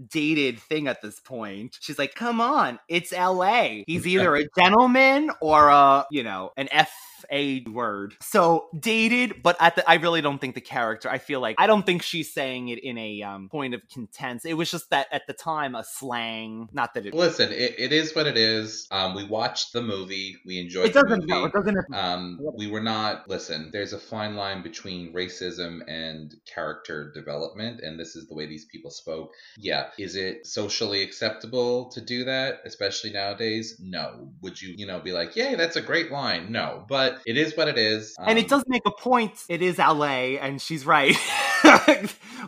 [0.08, 1.78] dated thing at this point.
[1.80, 3.82] She's like, come on, it's LA.
[3.86, 6.92] He's either a gentleman or a, you know, an F
[7.30, 8.14] a word.
[8.20, 11.66] So dated, but at the I really don't think the character, I feel like I
[11.66, 14.42] don't think she's saying it in a um, point of content.
[14.44, 16.68] It was just that at the time a slang.
[16.72, 18.86] Not that it Listen, it, it is what it is.
[18.90, 20.36] Um, we watched the movie.
[20.44, 21.32] We enjoyed it doesn't the movie.
[21.32, 23.28] no, it doesn't Um, we were not.
[23.28, 28.46] Listen, there's a fine line between racism and character development, and this is the way
[28.46, 29.32] these people spoke.
[29.56, 33.76] Yeah, is it socially acceptable to do that, especially nowadays?
[33.80, 34.28] No.
[34.42, 36.52] Would you, you know, be like, "Yay, that's a great line"?
[36.52, 38.14] No, but it is what it is.
[38.18, 39.32] and it Um, does make a point.
[39.48, 41.16] It is LA, and she's right.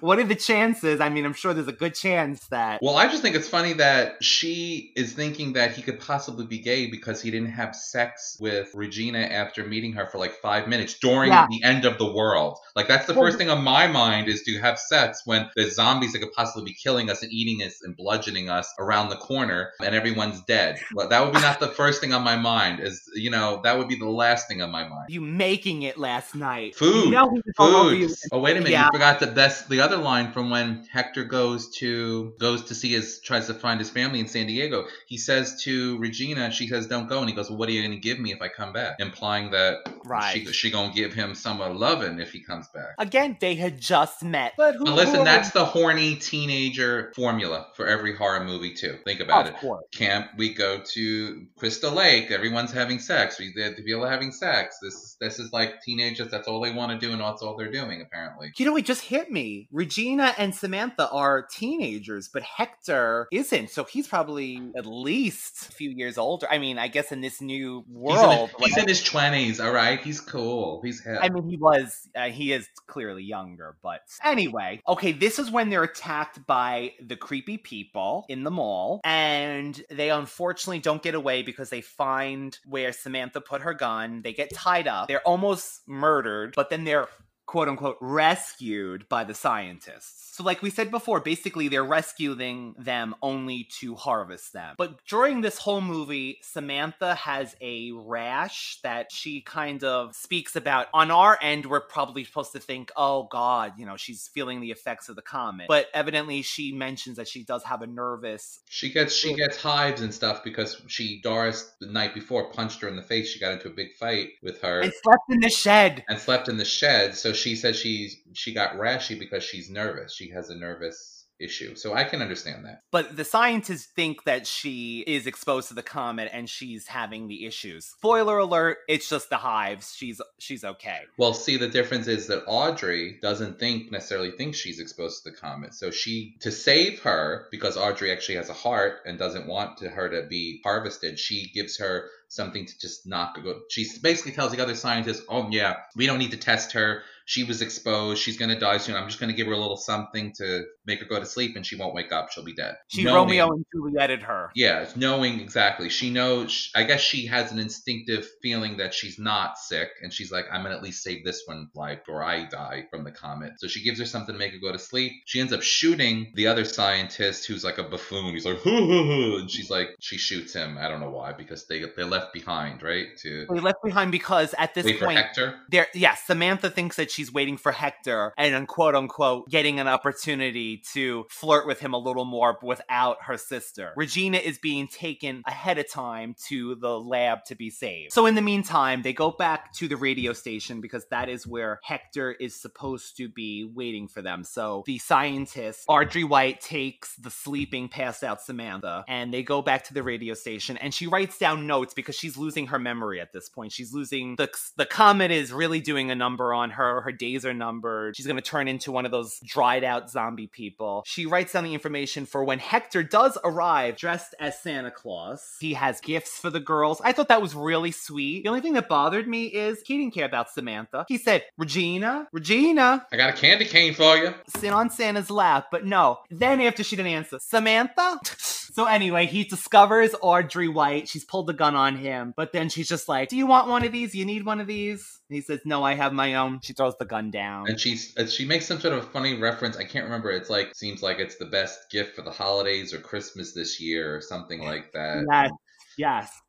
[0.00, 1.00] what are the chances?
[1.00, 2.80] I mean, I'm sure there's a good chance that.
[2.82, 6.58] Well, I just think it's funny that she is thinking that he could possibly be
[6.58, 10.94] gay because he didn't have sex with Regina after meeting her for like five minutes
[10.94, 11.46] during Yeah.
[11.50, 12.58] the end of the world.
[12.76, 15.74] Like that's the Well, first thing on my mind is to have sex when there's
[15.74, 19.16] zombies that could possibly be killing us and eating us and bludgeoning us around the
[19.16, 20.78] corner and everyone's dead.
[20.94, 22.80] But that would be not the first thing on my mind.
[22.80, 25.06] Is you know that would be the last thing on my mind.
[25.11, 26.74] You making it last night.
[26.76, 27.06] Food.
[27.06, 28.11] You know he was all over Food.
[28.32, 28.72] Oh wait a minute!
[28.72, 28.84] Yeah.
[28.86, 32.90] You forgot that that's the other line from when Hector goes to goes to see
[32.92, 34.86] his tries to find his family in San Diego.
[35.06, 37.82] He says to Regina, she says, "Don't go." And he goes, "Well, what are you
[37.82, 40.46] going to give me if I come back?" Implying that Right.
[40.46, 42.94] she she gonna give him some of loving if he comes back.
[42.98, 44.54] Again, they had just met.
[44.56, 44.84] But who?
[44.86, 48.98] But listen, that's the horny teenager formula for every horror movie too.
[49.04, 49.61] Think about Of it.
[49.61, 49.84] course.
[49.94, 52.30] Camp, we go to Crystal Lake.
[52.30, 53.38] Everyone's having sex.
[53.38, 54.47] We the people are having sex.
[54.82, 56.30] This this is like teenagers.
[56.30, 58.53] That's all they want to do, and that's all they're doing apparently.
[58.57, 59.68] You know, it just hit me.
[59.72, 63.70] Regina and Samantha are teenagers, but Hector isn't.
[63.70, 66.46] So he's probably at least a few years older.
[66.51, 68.51] I mean, I guess in this new He's in, world.
[68.59, 69.61] he's in his twenties.
[69.61, 70.80] All right, he's cool.
[70.82, 71.18] He's hip.
[71.20, 74.80] I mean, he was, uh, he is clearly younger, but anyway.
[74.88, 80.11] Okay, this is when they're attacked by the creepy people in the mall, and they
[80.11, 84.22] unfortunately don't get away because they find where Samantha put her gun.
[84.22, 85.09] They get tied up.
[85.09, 87.09] They're almost murdered, but then they're
[87.49, 90.36] quote unquote rescued by the scientists.
[90.36, 94.76] So, like we said before, basically they're rescuing them only to harvest them.
[94.78, 100.86] But during this whole movie, Samantha has a rash that she kind of speaks about.
[100.94, 104.70] On our end, we're probably supposed to think, oh God, you know, she's feeling the
[104.70, 105.66] effects of the comet.
[105.66, 108.61] But evidently, she mentions that she does have a nervous.
[108.68, 112.88] she gets she gets hives and stuff because she Doris the night before punched her
[112.88, 113.30] in the face.
[113.30, 114.82] She got into a big fight with her.
[114.82, 116.05] And slept in the shed.
[116.09, 117.16] and slept in the shed.
[117.16, 120.14] So she said she's she got rashy because she's nervous.
[120.14, 121.74] She has a nervous issue.
[121.74, 122.82] So I can understand that.
[122.91, 127.47] But the scientists think that she is exposed to the comet and she's having the
[127.47, 127.86] issues.
[127.86, 129.95] Spoiler alert, it's just the hives.
[129.95, 131.01] She's she's okay.
[131.16, 135.36] Well, see, the difference is that Audrey doesn't think necessarily think she's exposed to the
[135.36, 135.74] comet.
[135.74, 139.89] So she to save her because Audrey actually has a heart and doesn't want to
[139.89, 141.18] her to be harvested.
[141.18, 143.61] She gives her something to just not go.
[143.70, 147.03] She basically tells the other scientists, "Oh yeah, we don't need to test her.
[147.29, 148.22] She was exposed.
[148.22, 148.97] She's gonna die soon.
[148.97, 151.64] I'm just gonna give her a little something to make her go to sleep, and
[151.66, 152.31] she won't wake up.
[152.33, 154.51] She'll be dead." She Knowing- Romeo and Julieted her.
[154.55, 155.91] Yeah, knowing exactly.
[155.91, 160.33] She knows, I guess she has an instinctive feeling that she's not sick, and she's
[160.33, 163.11] like, I'm going to at least save this one life or I die from the
[163.11, 163.53] comet.
[163.59, 165.12] So she gives her something to make her go to sleep.
[165.26, 168.33] She ends up shooting the other scientist who's like a buffoon.
[168.33, 170.79] He's like, hoo, hoo, hoo, and she's like, she shoots him.
[170.79, 173.09] I don't know why, because they, they're left behind, right?
[173.18, 175.57] To We left behind because at this point, Hector.
[175.68, 180.82] there, yes, Samantha thinks that she's waiting for Hector and quote unquote, getting an opportunity
[180.92, 183.92] to flirt with him a little more without her sister.
[183.96, 188.12] Regina is being taken ahead of time to the lab to be saved.
[188.12, 191.80] So, in the meantime, they go back to the radio station because that is where
[191.82, 194.44] Hector is supposed to be waiting for them.
[194.44, 199.84] So, the scientist, Audrey White, takes the sleeping, passed out Samantha and they go back
[199.84, 203.32] to the radio station and she writes down notes because she's losing her memory at
[203.32, 203.72] this point.
[203.72, 207.07] She's losing the the comet is really doing a number on her.
[207.09, 208.16] Her days are numbered.
[208.18, 211.04] She's going to turn into one of those dried out zombie people.
[211.06, 215.56] She writes down the information for when Hector does arrive dressed as Santa Claus.
[215.59, 217.00] He has gifts for the girls.
[217.02, 218.42] I thought that was really sweet.
[218.42, 221.06] The only thing that bothered me is he didn't care about Samantha.
[221.09, 224.34] He said, "Regina, Regina, I got a candy cane for you.
[224.59, 226.18] sit on Santa's lap, but no.
[226.30, 228.20] Then after she didn't answer, Samantha?
[228.70, 231.09] So anyway, he discovers Audrey White.
[231.09, 233.84] She's pulled the gun on him, but then she's just like, "Do you want one
[233.84, 234.14] of these?
[234.14, 236.94] You need one of these?" And he says, "No, I have my own." She throws
[236.99, 237.68] the gun down.
[237.68, 239.76] And she's uh, she makes some sort of funny reference.
[239.76, 240.30] I can't remember.
[240.30, 244.16] It's like seems like it's the best gift for the holidays or Christmas this year
[244.16, 245.24] or something like that.
[245.30, 245.51] Yes,
[245.96, 246.40] yes.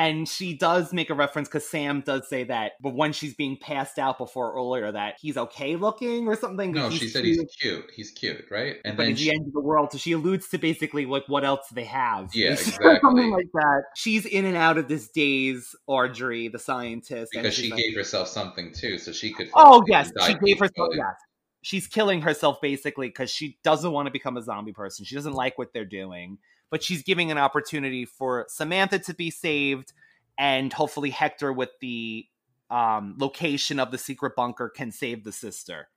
[0.00, 3.58] And she does make a reference because Sam does say that, but when she's being
[3.58, 6.72] passed out before earlier, that he's okay looking or something.
[6.72, 7.90] No, she said cute, he's cute.
[7.94, 8.76] He's cute, right?
[8.86, 9.92] And but then she, the end of the world.
[9.92, 12.30] So she alludes to basically like what else they have?
[12.34, 13.30] Yeah, something exactly.
[13.30, 13.82] like that.
[13.94, 18.28] She's in and out of this daze, Audrey, the scientist, because she like- gave herself
[18.28, 19.50] something too, so she could.
[19.54, 20.88] Oh yes, she gave herself.
[20.96, 21.14] Yes,
[21.60, 25.04] she's killing herself basically because she doesn't want to become a zombie person.
[25.04, 26.38] She doesn't like what they're doing,
[26.70, 29.92] but she's giving an opportunity for Samantha to be saved,
[30.38, 32.26] and hopefully Hector, with the
[32.70, 35.88] um, location of the secret bunker, can save the sister.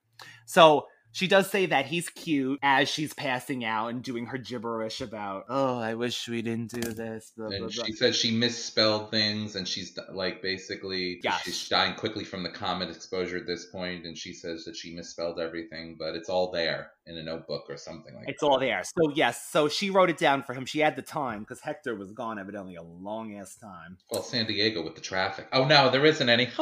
[0.44, 0.86] So.
[1.14, 5.44] She does say that he's cute as she's passing out and doing her gibberish about,
[5.48, 7.32] oh, I wish we didn't do this.
[7.36, 7.84] Blah, blah, And blah.
[7.84, 11.42] she says she misspelled things, and she's like basically Yes.
[11.44, 14.92] she's dying quickly from the comet exposure at this point, and she says that she
[14.92, 18.46] misspelled everything, but it's all there in a notebook or something like It's that.
[18.46, 18.82] all there.
[18.82, 20.66] So yes, so she wrote it down for him.
[20.66, 23.98] She had the time because Hector was gone evidently a long ass time.
[24.10, 25.46] Well, San Diego with the traffic.
[25.52, 26.48] Oh no, there isn't any.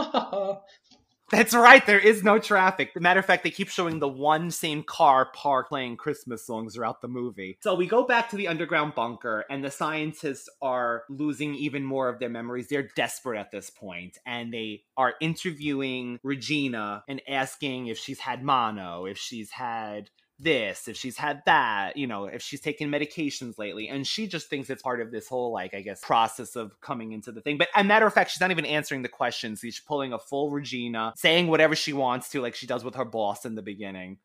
[1.33, 1.85] That's right.
[1.87, 2.91] There is no traffic.
[2.95, 7.01] Matter of fact, they keep showing the one same car parked playing Christmas songs throughout
[7.01, 7.57] the movie.
[7.62, 12.11] So we go back to the underground bunker, and the scientists are losing even more
[12.11, 12.68] of their memories.
[12.68, 18.45] They're desperate at this point, and they are interviewing Regina and asking if she's had
[18.45, 20.11] mono, if she's had
[20.43, 23.88] this, if she's had that, you know, if she's taken medications lately.
[23.88, 27.12] And she just thinks it's part of this whole, like, I guess, process of coming
[27.12, 27.59] into the thing.
[27.59, 29.61] But a matter of fact, she's not even answering the questions.
[29.61, 33.05] She's pulling a full Regina, saying whatever she wants to, like she does with her
[33.05, 34.18] boss in the beginning.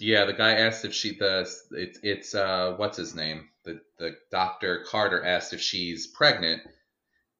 [0.00, 1.64] yeah, the guy asked if she does.
[1.72, 6.62] it's it's uh what's his name the the doctor Carter asked if she's pregnant,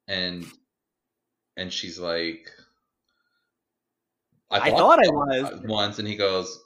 [0.07, 0.45] and
[1.57, 2.51] and she's like.
[4.51, 5.61] I thought I was.
[5.65, 6.59] once, and he goes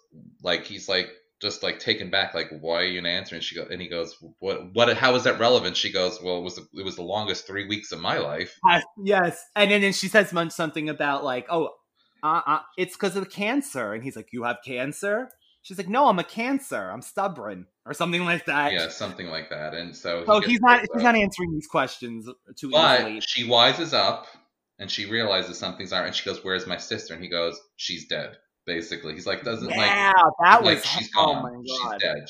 [0.42, 1.10] like he's like
[1.42, 3.42] just like taken back, like why are you not answering?
[3.42, 4.96] She go, and he goes, what what?
[4.96, 5.76] How is that relevant?
[5.76, 8.58] She goes, well, it was the, it was the longest three weeks of my life.
[8.66, 9.44] Yes, yes.
[9.56, 11.70] And then, then she says something about, like, oh,
[12.22, 13.92] uh, uh, it's because of the cancer.
[13.92, 15.28] And he's like, you have cancer?
[15.62, 16.90] She's like, no, I'm a cancer.
[16.90, 17.66] I'm stubborn.
[17.84, 18.72] Or something like that.
[18.72, 19.74] Yeah, something like that.
[19.74, 23.20] And so So he he's not he's not answering these questions too easily.
[23.20, 24.28] She wises up
[24.78, 26.06] and she realizes something's not.
[26.06, 29.68] And she goes, "Where's my sister?" And he goes, "She's dead." Basically, he's like, doesn't
[29.68, 31.42] like, Yeah, that like was she's oh gone.
[31.42, 32.00] my She's god.
[32.00, 32.28] dead.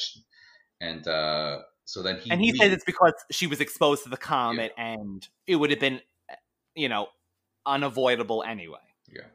[0.80, 2.58] And uh, so then he and he leaves.
[2.60, 6.00] says it's because she was exposed to the comet and it would have been
[6.74, 7.08] you know
[7.66, 8.78] unavoidable anyway.
[9.08, 9.26] Yeah.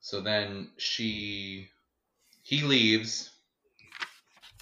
[0.00, 1.68] So then she
[2.42, 3.30] he leaves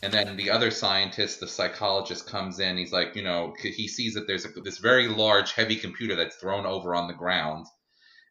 [0.02, 2.76] and then the other scientist, the psychologist comes in.
[2.76, 6.36] He's like, you know, he sees that there's a, this very large heavy computer that's
[6.36, 7.66] thrown over on the ground.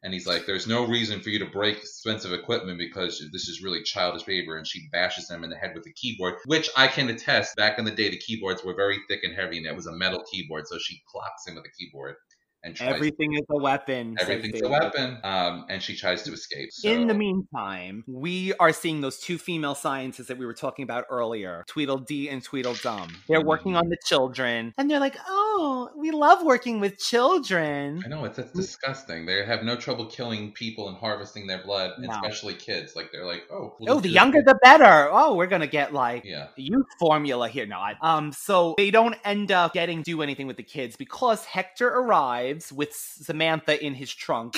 [0.02, 3.62] And he's like, there's no reason for you to break expensive equipment because this is
[3.62, 4.56] really childish behavior.
[4.56, 7.56] And she bashes him in the head with a keyboard, which I can attest.
[7.56, 9.92] Back in the day, the keyboards were very thick and heavy, and it was a
[9.92, 10.68] metal keyboard.
[10.68, 12.16] So she clocks him with a keyboard
[12.64, 14.16] and tries Everything is a weapon.
[14.18, 15.18] Everything's a weapon.
[15.22, 16.70] Um, and she tries to escape.
[16.72, 16.88] So.
[16.88, 21.04] In the meantime, we are seeing those two female scientists that we were talking about
[21.10, 23.16] earlier, Tweedledee and Tweedledum.
[23.28, 25.47] They're working on the children, and they're like, "Oh,
[25.96, 29.26] we love working with children." I know it's that's disgusting.
[29.26, 32.10] They have no trouble killing people and harvesting their blood, No.
[32.10, 32.94] especially kids.
[32.96, 35.08] Like they're like, oh, Oh, the younger the better.
[35.10, 36.48] Oh, we're gonna get like Yeah.
[36.56, 37.66] youth formula here.
[37.66, 41.44] No, I, um, so they don't end up getting do anything with the kids because
[41.44, 44.54] Hector arrives with Samantha in his trunk.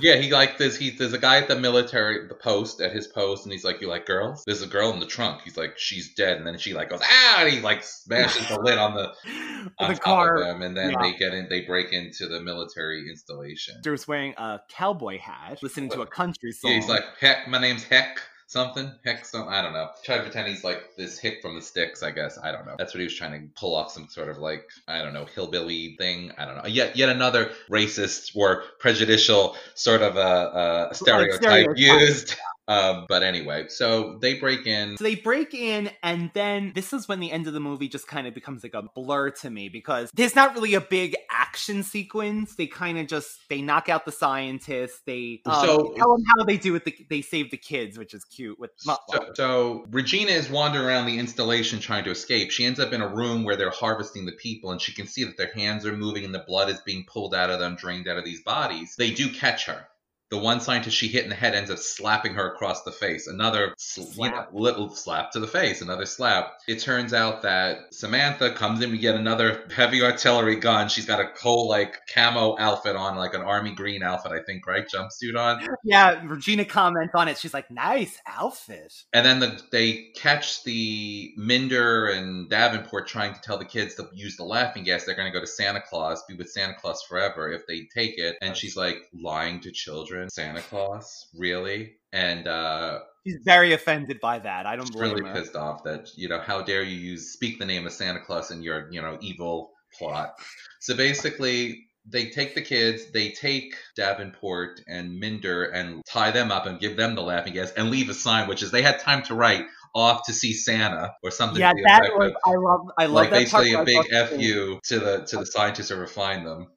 [0.00, 0.76] Yeah, he like this.
[0.76, 3.80] He there's a guy at the military the post at his post, and he's like,
[3.80, 5.42] "You like girls?" There's a girl in the trunk.
[5.42, 8.60] He's like, "She's dead," and then she like goes, "Ah!" And he like smashes the
[8.60, 9.12] lid on the
[9.78, 10.40] on the car.
[10.40, 11.02] them, and then yeah.
[11.02, 11.48] they get in.
[11.48, 13.74] They break into the military installation.
[13.76, 16.70] Hector's wearing a cowboy hat, listening to a country song.
[16.70, 19.90] Yeah, he's like, "Heck, my name's Heck." Something heck, something I don't know.
[20.02, 22.02] Try to pretend he's like this hick from the sticks.
[22.02, 22.76] I guess I don't know.
[22.78, 25.26] That's what he was trying to pull off some sort of like I don't know
[25.26, 26.32] hillbilly thing.
[26.38, 26.66] I don't know.
[26.66, 31.76] Yet yet another racist or prejudicial sort of uh, uh, a, a stereotype stereotype.
[31.76, 32.36] used.
[32.68, 34.98] Um, but anyway, so they break in.
[34.98, 38.06] So they break in, and then this is when the end of the movie just
[38.06, 41.82] kind of becomes like a blur to me because there's not really a big action
[41.82, 42.56] sequence.
[42.56, 45.00] They kind of just they knock out the scientists.
[45.06, 46.84] They um, So- tell them how they do it.
[46.84, 48.58] The, they save the kids, which is cute.
[48.58, 48.96] With So,
[49.34, 52.50] so Regina is wandering around the installation trying to escape.
[52.50, 55.24] She ends up in a room where they're harvesting the people, and she can see
[55.24, 58.08] that their hands are moving and the blood is being pulled out of them, drained
[58.08, 58.94] out of these bodies.
[58.98, 59.86] They do catch her.
[60.30, 63.26] The one scientist she hit in the head ends up slapping her across the face.
[63.26, 64.48] Another sl- you know, Slap.
[64.52, 66.52] little slap to the face, another slap.
[66.66, 70.88] It turns out that Samantha comes in to get another heavy artillery gun.
[70.88, 74.66] She's got a whole like camo outfit on, like an army green outfit, I think,
[74.66, 74.86] right?
[74.86, 75.66] Jumpsuit on.
[75.84, 77.38] Yeah, Regina comments on it.
[77.38, 83.40] She's like, "Nice outfit." And then the, they catch the Minder and Davenport trying to
[83.40, 85.04] tell the kids to use the laughing gas.
[85.04, 88.18] They're going to go to Santa Claus, be with Santa Claus forever if they take
[88.18, 88.36] it.
[88.42, 90.17] And she's like, lying to children.
[90.28, 91.28] Santa Claus?
[91.36, 91.94] Really?
[92.12, 94.66] And uh, She's very offended by that.
[94.66, 95.34] I don't blame really her.
[95.34, 98.50] pissed off that, you know, how dare you use speak the name of Santa Claus
[98.50, 100.34] in your, you know, evil plot.
[100.80, 106.66] So basically, they take the kids, they take Davenport and Minder and tie them up
[106.66, 109.22] and give them the laughing gas and leave a sign, which is they had time
[109.24, 109.64] to write
[109.94, 111.60] off to see Santa or something.
[111.60, 112.32] Yeah, that effect was.
[112.32, 112.80] of- I love.
[112.98, 115.90] I love like that part basically where a big fu to the to the scientists
[115.90, 116.68] who find them.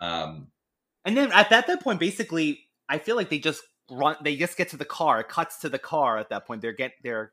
[0.00, 0.48] Um,
[1.08, 4.16] And then at that, that point, basically, I feel like they just run.
[4.22, 5.20] They just get to the car.
[5.20, 6.60] It cuts to the car at that point.
[6.60, 6.92] They're get.
[7.02, 7.32] They're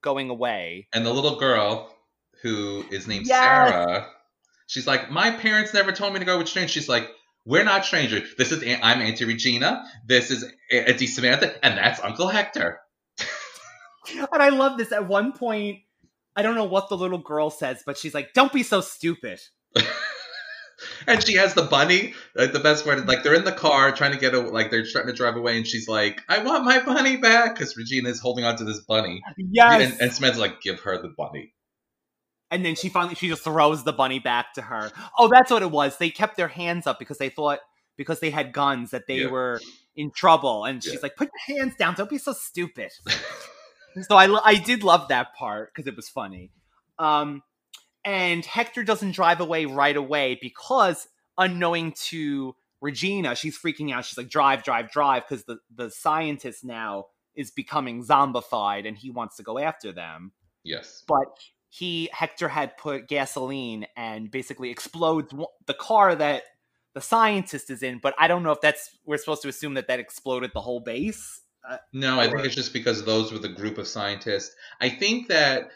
[0.00, 0.86] going away.
[0.92, 1.92] and the little girl
[2.42, 3.70] who is named Yes!
[3.70, 4.06] Sarah,
[4.68, 6.70] she's like, my parents never told me to go with strangers.
[6.72, 7.08] She's like.
[7.48, 8.34] We're not strangers.
[8.36, 9.84] This is I'm Auntie Regina.
[10.04, 12.80] This is Auntie Samantha, and that's Uncle Hector.
[14.32, 14.90] And I love this.
[14.90, 15.80] At one point,
[16.34, 19.40] I don't know what the little girl says, but she's like, "Don't be so stupid."
[21.06, 22.14] and she has the bunny.
[22.34, 24.70] Like the best part is like they're in the car trying to get a, like
[24.70, 28.08] they're trying to drive away, and she's like, "I want my bunny back," because Regina
[28.08, 29.92] is holding on to this bunny, Yes.
[29.92, 31.54] and, and Samantha's like, "Give her the bunny."
[32.50, 34.92] And then she finally she just throws the bunny back to her.
[35.18, 35.96] Oh, that's what it was.
[35.98, 37.58] They kept their hands up because they thought
[37.96, 39.28] because they had guns that they Yeah.
[39.30, 39.60] were
[39.96, 40.64] in trouble.
[40.64, 40.98] And she's Yeah.
[41.02, 41.94] like, "Put your hands down.
[41.94, 42.92] Don't be so stupid."
[44.08, 46.50] so I I did love that part because it was funny.
[46.98, 47.42] Um,
[48.06, 54.04] and Hector doesn't drive away right away because unknowing to Regina, she's freaking out.
[54.06, 59.10] She's like, "Drive, drive, drive!" Because the the scientist now is becoming zombified and he
[59.10, 60.32] wants to go after them
[60.64, 61.04] Yes.
[61.06, 61.38] but
[61.68, 65.34] he Hector had put gasoline and basically explodes
[65.66, 66.44] the car that
[66.94, 67.98] the scientist is in.
[67.98, 70.80] But I don't know if that's we're supposed to assume that that exploded the whole
[70.80, 71.42] base.
[71.68, 74.54] Uh, No, I think it's just because those were the group of scientists.
[74.80, 75.68] I think that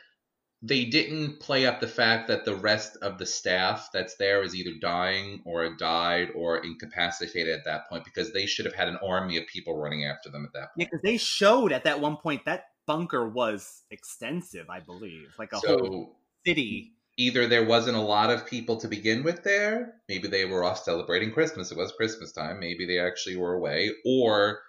[0.63, 4.55] they didn't play up the fact that the rest of the staff that's there is
[4.55, 8.99] either dying or died or incapacitated at that point because they should have had an
[9.03, 10.73] army of people running after them at that point.
[10.77, 15.53] yeah, because they showed at that one point that bunker was extensive, I believe, like
[15.53, 16.93] a whole city.
[17.17, 20.83] either there wasn't a lot of people to begin with there, maybe they were off
[20.83, 21.71] celebrating Christmas.
[21.71, 22.61] It was Christmas time.
[22.61, 24.61] Maybe they actually were away, or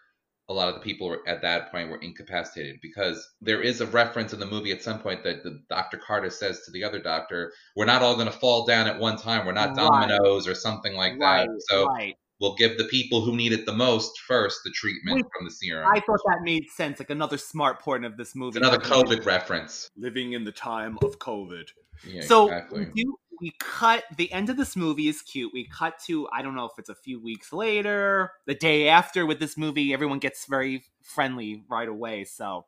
[0.50, 4.34] a lot of the people at that point were incapacitated because there is a reference
[4.34, 5.98] in the movie at some point that the Dr.
[5.98, 9.18] Carter says to the other doctor, "We're not all going to fall down at one
[9.18, 9.46] time.
[9.46, 10.08] We're not Right.
[10.08, 11.62] dominoes or something like right, that.
[11.70, 12.18] So right.
[12.40, 15.52] we'll give the people who need it the most first the treatment Wait, from the
[15.52, 17.00] serum." I thought that made sense.
[17.00, 18.58] Like another smart point of this movie.
[18.58, 19.90] it's another COVID reference.
[19.96, 21.70] Living in the time of COVID.
[22.04, 22.80] Yeah, so exactly.
[22.80, 25.52] we do we cut the end of this movie is cute.
[25.54, 29.26] We cut to I don't know if it's a few weeks later, the day after
[29.26, 32.24] with this movie, everyone gets very friendly right away.
[32.26, 32.66] So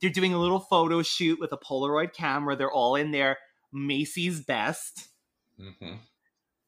[0.00, 2.56] they're doing a little photo shoot with a Polaroid camera.
[2.56, 3.38] They're all in their
[3.72, 5.08] Macy's best.
[5.58, 5.94] hmm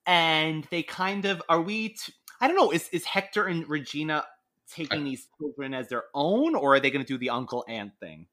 [0.07, 4.25] And they kind of are we t- I don't know, is is Hector and Regina
[4.71, 8.27] taking these children as their own or are they gonna do the uncle aunt thing?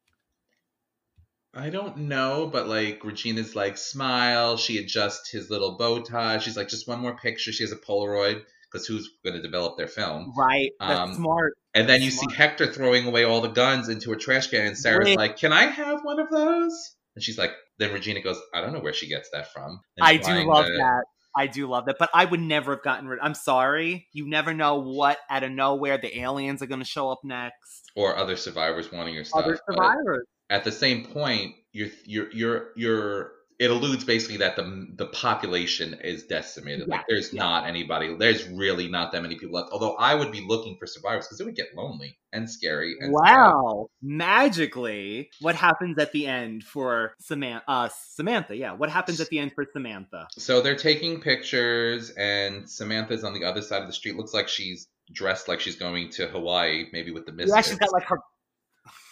[1.56, 4.58] I don't know, but like Regina's like smile.
[4.58, 6.40] She adjusts his little bow tie.
[6.40, 7.52] She's like, just one more picture.
[7.52, 8.42] She has a Polaroid
[8.72, 10.34] because who's going to develop their film?
[10.38, 10.72] Right.
[10.80, 11.54] That's Um, smart.
[11.74, 12.32] And then you Smart.
[12.32, 15.18] see Hector throwing away all the guns into a trash can, and Sarah's Wait.
[15.18, 18.72] like, "Can I have one of those?" And she's like, then Regina goes, "I don't
[18.74, 21.04] know where she gets that from." And I do love to- that.
[21.38, 21.98] I do love that.
[22.00, 24.08] But I would never have gotten rid I'm sorry.
[24.14, 27.92] You never know what out of nowhere the aliens are gonna show up next.
[27.94, 29.44] Or other survivors wanting your stuff.
[29.44, 30.26] Other survivors.
[30.50, 35.94] At the same point, you're you're you're you're it alludes basically that the the population
[36.04, 36.88] is decimated.
[36.88, 37.42] Yeah, like there's yeah.
[37.42, 38.16] not anybody.
[38.18, 39.72] There's really not that many people left.
[39.72, 42.96] Although I would be looking for survivors because it would get lonely and scary.
[43.00, 43.14] And.
[43.14, 43.88] Wow.
[44.02, 48.74] Magically, what happens at the end for Samantha uh Samantha, yeah.
[48.74, 50.28] What happens at the end for Samantha?
[50.32, 54.18] So they're taking pictures, and Samantha's on the other side of the street.
[54.18, 57.56] Looks like she's dressed like she's going to Hawaii, maybe with the misfits.
[57.56, 58.20] Yeah, she's got like her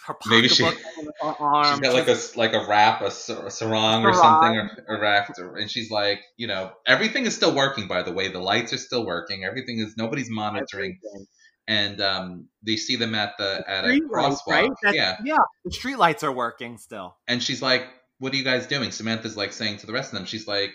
[0.06, 0.76] her Maybe she, on
[1.22, 1.66] arm.
[1.66, 5.00] she's got like a like a wrap, a, sar- a sarong or something, or a
[5.00, 7.88] raft, or- and she's like, you know, everything is still working.
[7.88, 9.44] By the way, the lights are still working.
[9.46, 11.00] Everything is nobody's monitoring,
[11.68, 14.48] and um, they see them at the at a crosswalk.
[14.48, 14.72] right?
[14.92, 15.38] Yeah, yeah.
[15.66, 17.16] The street lights are working still.
[17.28, 17.86] and she's like,
[18.20, 20.72] "What are you guys doing?" Samantha's like saying to the rest of them, she's like,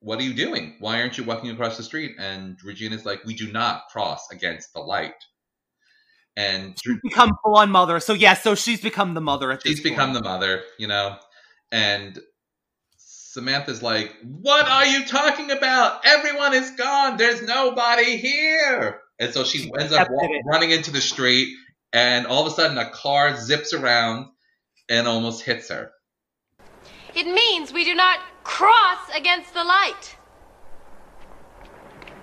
[0.00, 0.76] "What are you doing?
[0.78, 4.72] Why aren't you walking across the street?" And Regina's like, "We do not cross against
[4.72, 5.14] the light."
[6.40, 8.00] And Drew, become full on mother.
[8.00, 11.16] So yeah, so she's become the mother at this she's become the mother, you know,
[11.70, 12.18] and
[12.96, 16.04] Samantha's like, "What are you talking about?
[16.04, 17.16] Everyone is gone.
[17.16, 21.54] There's nobody here." And so she ends up wa- running into the street,
[21.92, 24.26] and all of a sudden, a car zips around
[24.88, 25.92] and almost hits her.
[27.14, 30.16] It means we do not cross against the light.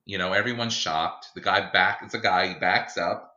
[0.07, 1.29] You know, everyone's shocked.
[1.35, 3.35] The guy back, it's a guy, he backs up,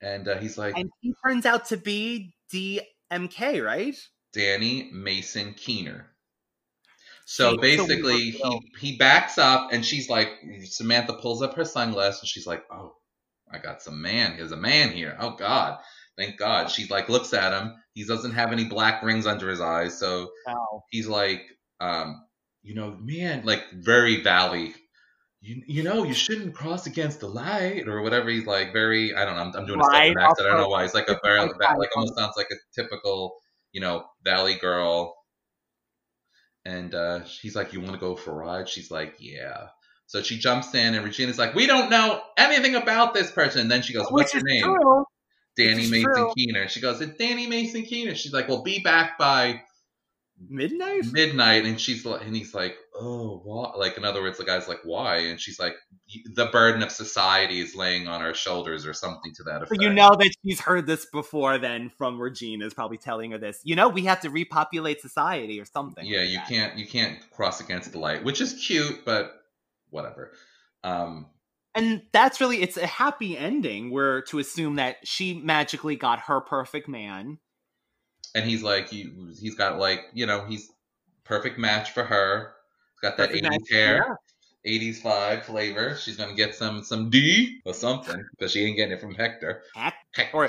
[0.00, 3.96] and uh, he's like, And he turns out to be DMK, right?
[4.32, 6.06] Danny Mason Keener.
[7.24, 10.30] So See, basically, he he backs up, and she's like,
[10.64, 12.96] Samantha pulls up her sunglasses, and she's like, "Oh,
[13.48, 14.36] I got some man.
[14.36, 15.16] There's a man here.
[15.20, 15.78] Oh God,
[16.16, 17.74] thank God." She's like, looks at him.
[17.94, 20.84] He doesn't have any black rings under his eyes, so Wow.
[20.90, 21.42] he's like,
[21.80, 22.24] um,
[22.62, 24.74] you know, man, like very valley.
[25.42, 28.28] You, you know, you shouldn't cross against the light or whatever.
[28.28, 29.42] He's like very, I don't know.
[29.42, 30.46] I'm, I'm doing a Right, accent.
[30.46, 30.82] I don't know why.
[30.82, 33.36] He's like a very, like almost sounds like a typical,
[33.72, 35.16] you know, valley girl.
[36.66, 38.68] And uh, he's like, you want to go for a ride?
[38.68, 39.68] She's like, yeah.
[40.06, 43.62] So she jumps in, and Regina's like, we don't know anything about this person.
[43.62, 44.62] And then she goes, what's Which name?
[44.62, 45.04] true.
[45.66, 46.32] Danny Mason true.
[46.36, 46.68] Keener.
[46.68, 48.14] She goes, it's Danny Mason Keener.
[48.14, 49.62] She's like, well, be back by
[50.48, 51.04] Midnight?
[51.12, 54.66] midnight and she's like and he's like oh what like in other words the guy's
[54.68, 55.74] like why and she's like
[56.34, 59.68] the burden of society is laying on our shoulders or something to that effect.
[59.68, 63.32] So effect you know that she's heard this before then from Regina is probably telling
[63.32, 63.60] her this.
[63.64, 66.06] You know, we have to repopulate society or something.
[66.06, 66.48] yeah like you that.
[66.48, 69.42] can't you can't cross against the light which is cute but
[69.90, 70.32] whatever
[70.84, 71.26] um
[71.74, 73.90] And that's really it's a happy ending.
[73.90, 77.38] We're to assume that she magically got her perfect man.
[78.34, 80.70] and he's like you he's got like you know he's
[81.24, 82.52] perfect match for her
[82.94, 84.18] he's got that Perfect 80s match, hair
[84.66, 88.92] 80s vibe flavor she's gonna get some some d or something because she ain't getting
[88.92, 89.62] it from hector
[90.12, 90.48] hector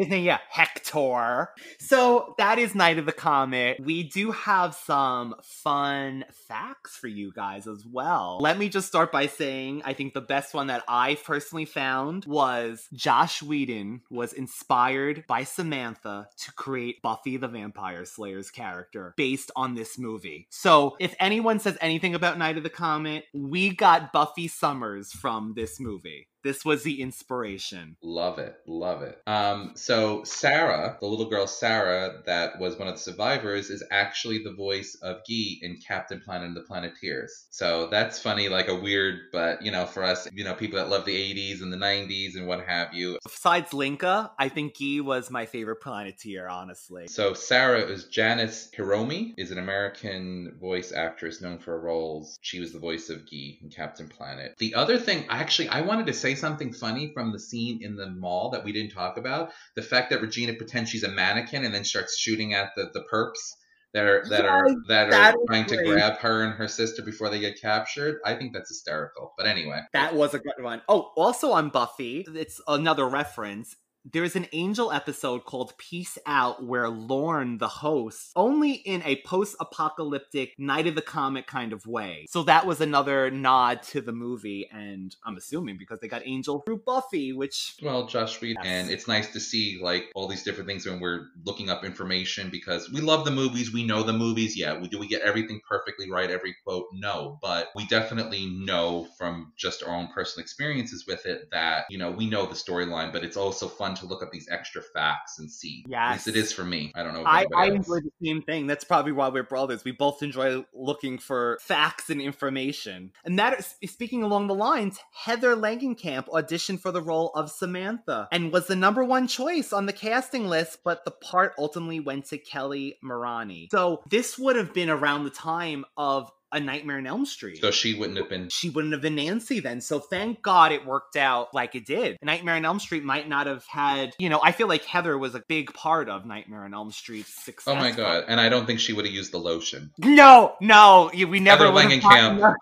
[0.00, 1.48] yeah, Hector.
[1.78, 3.78] So that is Night of the Comet.
[3.82, 8.38] We do have some fun facts for you guys as well.
[8.40, 12.24] Let me just start by saying I think the best one that I personally found
[12.26, 19.50] was Josh Whedon was inspired by Samantha to create Buffy the Vampire Slayer's character based
[19.56, 20.46] on this movie.
[20.50, 25.54] So if anyone says anything about Night of the Comet, we got Buffy Summers from
[25.54, 26.28] this movie.
[26.42, 27.96] This was the inspiration.
[28.02, 29.20] Love it, love it.
[29.26, 34.42] Um, so Sarah, the little girl Sarah, that was one of the survivors, is actually
[34.42, 37.46] the voice of Guy in Captain Planet and the Planeteers.
[37.50, 40.88] So that's funny, like a weird, but you know, for us, you know, people that
[40.88, 43.18] love the '80s and the '90s and what have you.
[43.22, 47.08] Besides Linka, I think Guy was my favorite Planeteer, honestly.
[47.08, 52.38] So Sarah is Janice Hiromi, is an American voice actress known for her roles.
[52.40, 54.54] She was the voice of Guy in Captain Planet.
[54.58, 58.10] The other thing, actually, I wanted to say something funny from the scene in the
[58.10, 59.50] mall that we didn't talk about.
[59.76, 63.04] The fact that Regina pretends she's a mannequin and then starts shooting at the, the
[63.12, 63.54] perps
[63.92, 66.68] that are that are Yes, that are that is trying to grab her and her
[66.68, 68.20] sister before they get captured.
[68.24, 69.32] I think that's hysterical.
[69.36, 69.80] But anyway.
[69.92, 70.82] That was a good one.
[70.88, 73.76] Oh, also on Buffy, it's another reference.
[74.04, 79.56] There's an Angel episode called Peace Out where Lorne, the host, only in a post
[79.60, 82.24] apocalyptic Night of the Comet kind of way.
[82.30, 86.60] So that was another nod to the movie, and I'm assuming because they got Angel
[86.60, 88.72] through Buffy, which Well, Josh Whedon, Yes.
[88.72, 92.48] and it's nice to see like all these different things when we're looking up information
[92.48, 94.56] because we love the movies, we know the movies.
[94.56, 96.86] Yeah, we do we get everything perfectly right, every quote?
[96.94, 101.98] No, but we definitely know from just our own personal experiences with it that you
[101.98, 105.38] know we know the storyline, but it's also fun to look up these extra facts
[105.38, 105.84] and see.
[105.88, 106.26] Yes.
[106.26, 106.92] it is for me.
[106.94, 107.24] I don't know.
[107.24, 108.66] I, I enjoy the same thing.
[108.66, 109.84] That's probably why we're brothers.
[109.84, 113.12] We both enjoy looking for facts and information.
[113.24, 118.28] And that is speaking along the lines, Heather Langenkamp auditioned for the role of Samantha
[118.32, 122.26] and was the number one choice on the casting list, but the part ultimately went
[122.26, 123.68] to Kelli Maroney.
[123.70, 127.60] So this would have been around the time of A Nightmare on Elm Street.
[127.60, 128.48] So she wouldn't have been.
[128.50, 129.80] she wouldn't have been Nancy then.
[129.80, 132.18] So thank God it worked out like it did.
[132.22, 135.34] Nightmare on Elm Street might not have had, you know, I feel like Heather was
[135.34, 137.72] a big part of Nightmare on Elm Street's success.
[137.72, 138.24] Oh my god!
[138.28, 139.90] And I don't think she would have used the lotion.
[139.98, 142.54] No, no, we never Heather would have Langenkamp.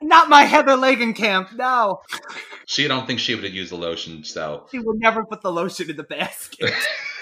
[0.00, 1.54] Not my Heather Langenkamp.
[1.54, 2.00] No,
[2.66, 4.24] She don't think she would have used the lotion.
[4.24, 6.72] So she would never put the lotion in the basket.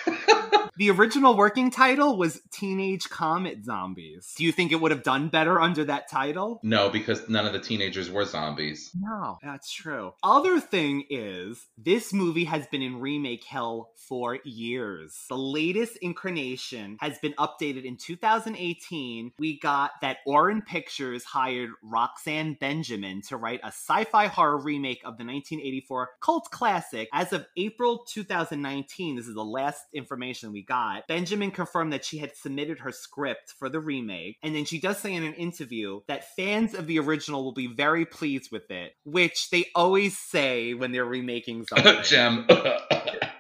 [0.78, 4.34] The original working title was Teenage Comet Zombies.
[4.36, 6.60] Do you think it would have done better under that title?
[6.62, 8.90] No, because none of the teenagers were zombies.
[8.94, 10.12] No, that's true.
[10.22, 15.24] Other thing is, this movie has been in remake hell for years.
[15.30, 19.32] The latest incarnation has been updated in 2018.
[19.38, 25.00] We got that Orin Pictures hired Roxanne Benjamin to write a sci fi horror remake
[25.00, 27.08] of the 1984 cult classic.
[27.12, 32.18] As of April 2019, this is the last information we got, Benjamin confirmed that she
[32.18, 34.38] had submitted her script for the remake.
[34.42, 37.66] And then she does say in an interview that fans of the original will be
[37.66, 42.02] very pleased with it, which they always say when they're remaking something.
[42.02, 42.46] Gem.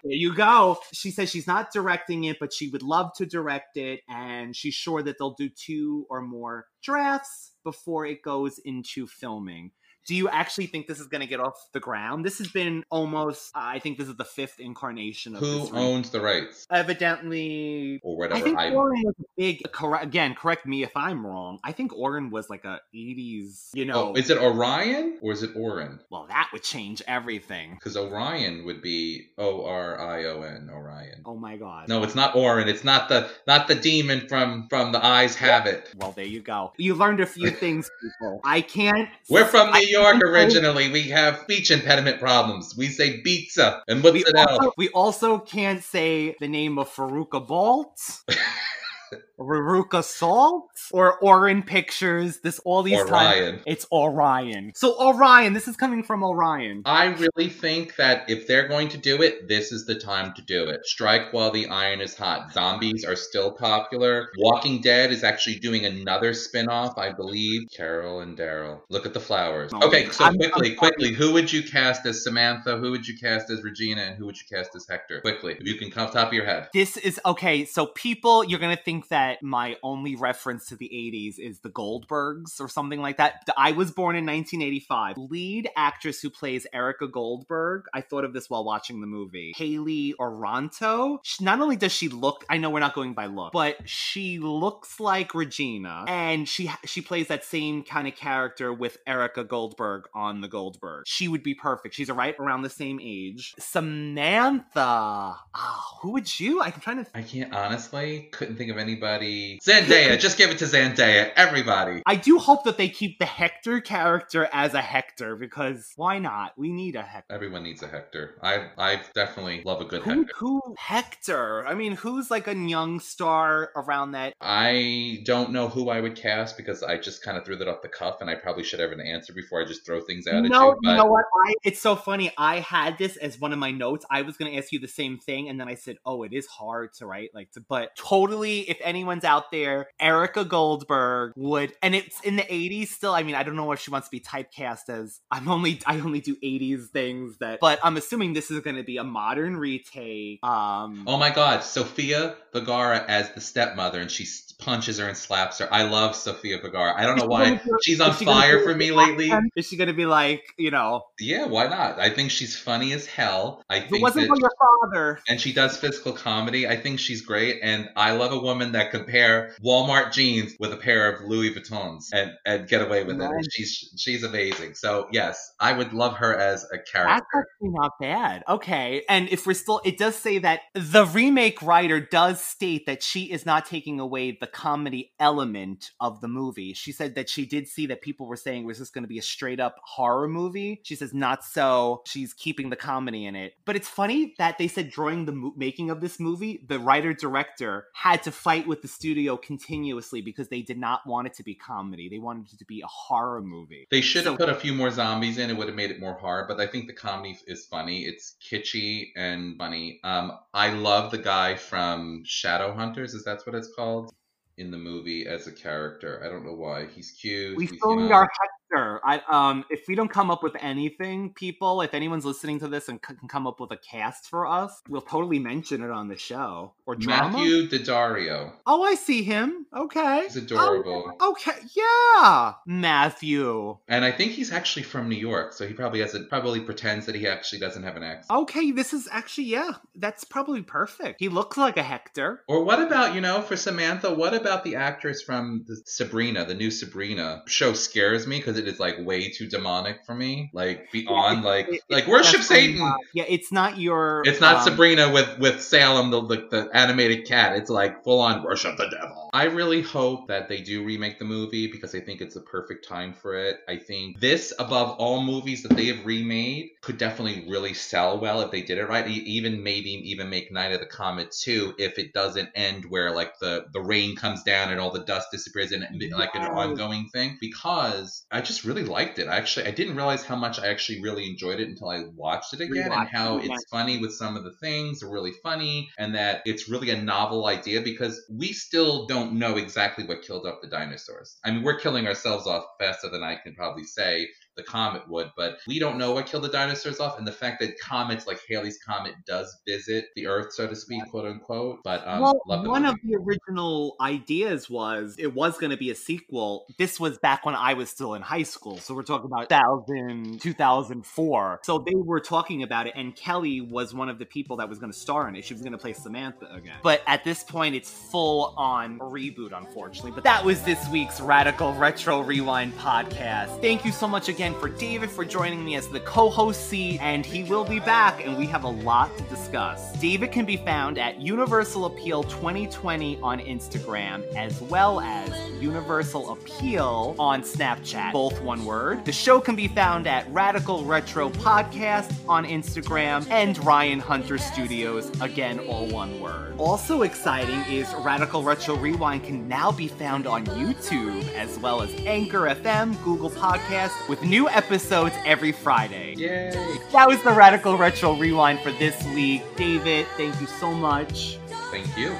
[0.06, 0.78] There you go.
[0.92, 4.74] She says she's not directing it, but she would love to direct it, and she's
[4.74, 9.72] sure that they'll do two or more drafts before it goes into filming.
[10.06, 12.24] Do you actually think this is going to get off the ground?
[12.24, 16.20] This has been almost, I think this is the fifth incarnation of Who owns the
[16.20, 16.66] rights?
[16.70, 18.40] Evidently, Or whatever.
[18.40, 19.72] I think I, Oren was a big.
[19.72, 20.34] Correct again.
[20.34, 21.58] Correct me if I'm wrong.
[21.64, 23.70] I think Oren was like a '80s.
[23.74, 26.00] You oh, know, oh, is it Orion or is it Orin?
[26.10, 27.74] well, that would change everything.
[27.74, 31.22] Because Orion would be O R I O N, Orion.
[31.24, 31.88] Oh my god.
[31.88, 32.68] No, it's not Orin.
[32.68, 35.92] It's not the not the demon from from the Eyes Have It.
[35.96, 36.72] Well, there you go.
[36.76, 38.40] You learned a few things, people.
[38.44, 39.08] I can't.
[39.28, 40.90] We're from New I York originally.
[40.90, 42.76] We have speech impediment problems.
[42.76, 44.74] We say pizza and what's We it also, else?
[44.76, 48.00] we also can't say the name of Faruka Bolt,
[49.38, 52.40] Faruka Salt, or Orin Pictures.
[52.40, 53.60] This all these times.
[53.66, 54.72] It's Orion.
[54.74, 55.52] So Orion.
[55.52, 56.82] This is coming from Orion.
[56.84, 60.42] I really think that if they're going to do it, this is the time to
[60.42, 60.86] do it.
[60.86, 62.52] Strike while the iron is hot.
[62.52, 64.28] Zombies are still popular.
[64.38, 67.68] Walking Dead is actually doing another spin-off, I believe.
[67.76, 68.80] Carol and Daryl.
[68.88, 69.70] Look at the flowers.
[69.74, 72.76] Oh, Okay, so I'm- quickly, I'm- quickly, who would you cast as Samantha?
[72.78, 74.02] Who would you cast as Regina?
[74.02, 75.20] And who would you cast as Hector?
[75.20, 76.68] Quickly, if you can come top of your head.
[76.72, 77.64] This is okay.
[77.64, 82.60] So people, you're gonna think that my only reference to the '80s is the Goldbergs
[82.60, 83.48] or something like that.
[83.56, 85.16] I was born in 1985.
[85.18, 87.84] Lead actress who plays Erica Goldberg.
[87.94, 89.52] I thought of this while watching the movie.
[89.56, 91.18] Hayley Orrantia.
[91.22, 94.38] She- Not only does she look, I know we're not going by look, but she
[94.38, 100.04] looks like Regina, and she she plays that same kind of character with Erica Goldberg
[100.14, 101.04] on the Goldberg.
[101.06, 101.94] She would be perfect.
[101.94, 103.54] She's right around the same age.
[103.58, 105.36] Samantha.
[105.54, 106.60] Oh, who would you?
[106.62, 107.10] I'm trying to.
[107.14, 108.96] I can't honestly couldn't think of anybody.
[109.20, 111.32] Zendaya, just give it to Zendaya.
[111.36, 112.02] Everybody.
[112.06, 116.52] I do hope that they keep the Hector character as a Hector because why not?
[116.56, 117.34] We need a Hector.
[117.34, 118.38] Everyone needs a Hector.
[118.42, 120.32] I I definitely love a good Who, Hector.
[120.38, 121.66] who Hector?
[121.66, 124.34] I mean, who's like a young star around that?
[124.40, 127.82] I don't know who I would cast because I just kind of threw that off
[127.82, 130.44] the cuff, and I probably should have an answer before I just throw things out
[130.44, 130.68] at No, you.
[130.70, 131.24] you But know what?
[131.46, 132.32] I, it's so funny.
[132.38, 134.04] I had this as one of my notes.
[134.10, 136.32] I was going to ask you the same thing, and then I said, "Oh, it
[136.32, 141.72] is hard to write." Like, to, but totally, if anyone's out there, Erica Goldberg would,
[141.82, 143.12] and it's in the '80s still.
[143.14, 146.00] I mean, I don't know if she wants to be typecast as I'm only I
[146.00, 149.56] only do '80s things that, but I'm assuming this is going to be a modern
[149.56, 150.44] retake.
[150.44, 155.16] Um, oh my God, Sofia Vergara as the stepmother, and she s- punches her and
[155.16, 155.72] slaps her.
[155.72, 156.94] I love Sofia Vergara.
[156.96, 159.30] I don't know why she's on she fire for me lately.
[159.30, 159.52] accent?
[159.56, 161.98] Is she going to be like, you know, Yeah, why not?
[162.00, 163.62] I think she's funny as hell.
[163.68, 165.20] I if it wasn't for your father?
[165.28, 166.66] and she does physical comedy.
[166.66, 170.72] I think she's great, and I love a woman that can pair Walmart jeans with
[170.72, 173.22] a pair of Louis Vuittons and, and get away with it.
[173.24, 174.74] And she's she's amazing.
[174.74, 177.24] So yes, I would love her as a That's character.
[177.34, 178.42] actually not bad.
[178.48, 179.02] Okay.
[179.08, 183.24] And if we're still, it does say that the remake writer does state that she
[183.30, 186.72] is not taking away the comedy element of the movie.
[186.72, 189.18] She said that she did see that people were saying was this going to be
[189.18, 190.80] a straight up horror movie.
[190.84, 192.02] She says not so.
[192.06, 193.54] She's keeping the comedy in it.
[193.64, 197.12] But it's funny that they said during the mo- making of this movie, the writer
[197.12, 201.42] director had to fight with the studio continuously because they did not want it to
[201.42, 202.08] be comedy.
[202.08, 203.86] They wanted it to be a horror movie.
[203.90, 205.50] They should have So- put a few more zombies in.
[205.50, 206.44] It would have made it more horror.
[206.48, 208.04] But I think the comedy is funny.
[208.04, 210.00] It's kitschy and funny.
[210.04, 213.14] Um, I love the guy from Shadowhunters.
[213.14, 214.12] Is that what it's called?
[214.58, 216.22] In the movie as a character.
[216.24, 216.86] I don't know why.
[216.86, 217.56] He's cute.
[217.56, 218.28] We he's, still you our
[218.70, 219.00] Hector.
[219.04, 222.88] I um, if we don't come up with anything, people, if anyone's listening to this
[222.88, 226.08] and c- can come up with a cast for us, we'll totally mention it on
[226.08, 227.38] the show or drama.
[227.38, 228.52] Matthew Daddario.
[228.66, 229.66] Oh, I see him.
[229.74, 230.22] Okay.
[230.24, 231.12] He's adorable.
[231.20, 231.52] Oh, okay.
[231.74, 233.78] Yeah, Matthew.
[233.88, 237.06] And I think he's actually from New York, so he probably has a, probably pretends
[237.06, 238.30] that he actually doesn't have an accent.
[238.30, 241.20] Okay, this is actually yeah, that's probably perfect.
[241.20, 242.42] He looks like a Hector.
[242.48, 246.54] Or what about, you know, for Samantha, what about the actress from the Sabrina, the
[246.54, 250.50] new Sabrina show scares me because because it is like way too demonic for me.
[250.52, 252.78] Like beyond Yeah, like it- like worship Satan.
[252.78, 254.22] not- yeah, it's not your.
[254.24, 257.56] It's not um, Sabrina with with Salem, the, the the animated cat.
[257.56, 259.30] It's like full on worship the devil.
[259.32, 262.88] I really hope that they do remake the movie because I think it's the perfect
[262.88, 263.58] time for it.
[263.68, 268.40] I think this, above all movies that they have remade, could definitely really sell well
[268.40, 269.06] if they did it right.
[269.06, 273.38] Even maybe even make Night of the Comet 2 if it doesn't end where like
[273.40, 277.08] the the rain comes down and all the dust disappears and it, like an ongoing
[277.12, 279.28] thing because I just really liked it.
[279.28, 282.54] I actually I didn't realize how much I actually really enjoyed it until I watched
[282.54, 285.90] it again and how it, it's funny with some of the things are really funny
[285.98, 290.46] and that it's really a novel idea because we still don't know exactly what killed
[290.46, 291.38] off the dinosaurs.
[291.44, 295.30] I mean, we're killing ourselves off faster than I can probably say the comet would,
[295.36, 297.18] but we don't know what killed the dinosaurs off.
[297.18, 301.02] And the fact that comets like Halley's comet does visit the Earth, so to speak,
[301.10, 301.80] quote unquote.
[301.84, 302.88] But um, well, one movie.
[302.88, 306.66] of the original ideas was it was going to be a sequel.
[306.78, 308.78] This was back when I was still in high school.
[308.78, 311.60] So we're talking about 2000, 2004.
[311.62, 314.78] So they were talking about it, and Kelli was one of the people that was
[314.78, 315.44] going to star in it.
[315.44, 316.76] She was going to play Samantha again.
[316.82, 320.12] But at this point, it's full on reboot, unfortunately.
[320.12, 323.60] But that was this week's Radical Retro Rewind podcast.
[323.60, 327.00] Thank you so much again for David for joining me as the co host seat,
[327.00, 329.92] and he will be back, and we have a lot to discuss.
[330.00, 337.16] David can be found at Universal Appeal 2020 on Instagram, as well as Universal Appeal
[337.18, 339.04] on Snapchat, both one word.
[339.04, 345.10] The show can be found at Radical Retro Podcast on Instagram and Ryan Hunter Studios,
[345.20, 346.54] again, all one word.
[346.58, 351.92] Also exciting is Radical Retro Rewind can now be found on YouTube, as well as
[352.06, 356.14] Anchor FM, Google Podcasts, with new episodes every Friday.
[356.16, 356.50] Yay!
[356.92, 359.42] That was the Radical Retro Rewind for this week.
[359.56, 361.38] David, thank you so much.
[361.70, 362.14] Thank you.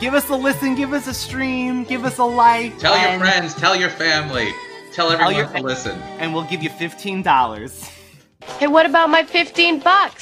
[0.00, 2.78] Give us a listen, give us a stream, give us a like.
[2.78, 4.48] Tell your friends, tell your family,
[4.92, 5.98] tell everyone your to fa- listen.
[6.18, 7.90] And we'll give you $15.
[8.58, 10.21] Hey, what about my 15 bucks?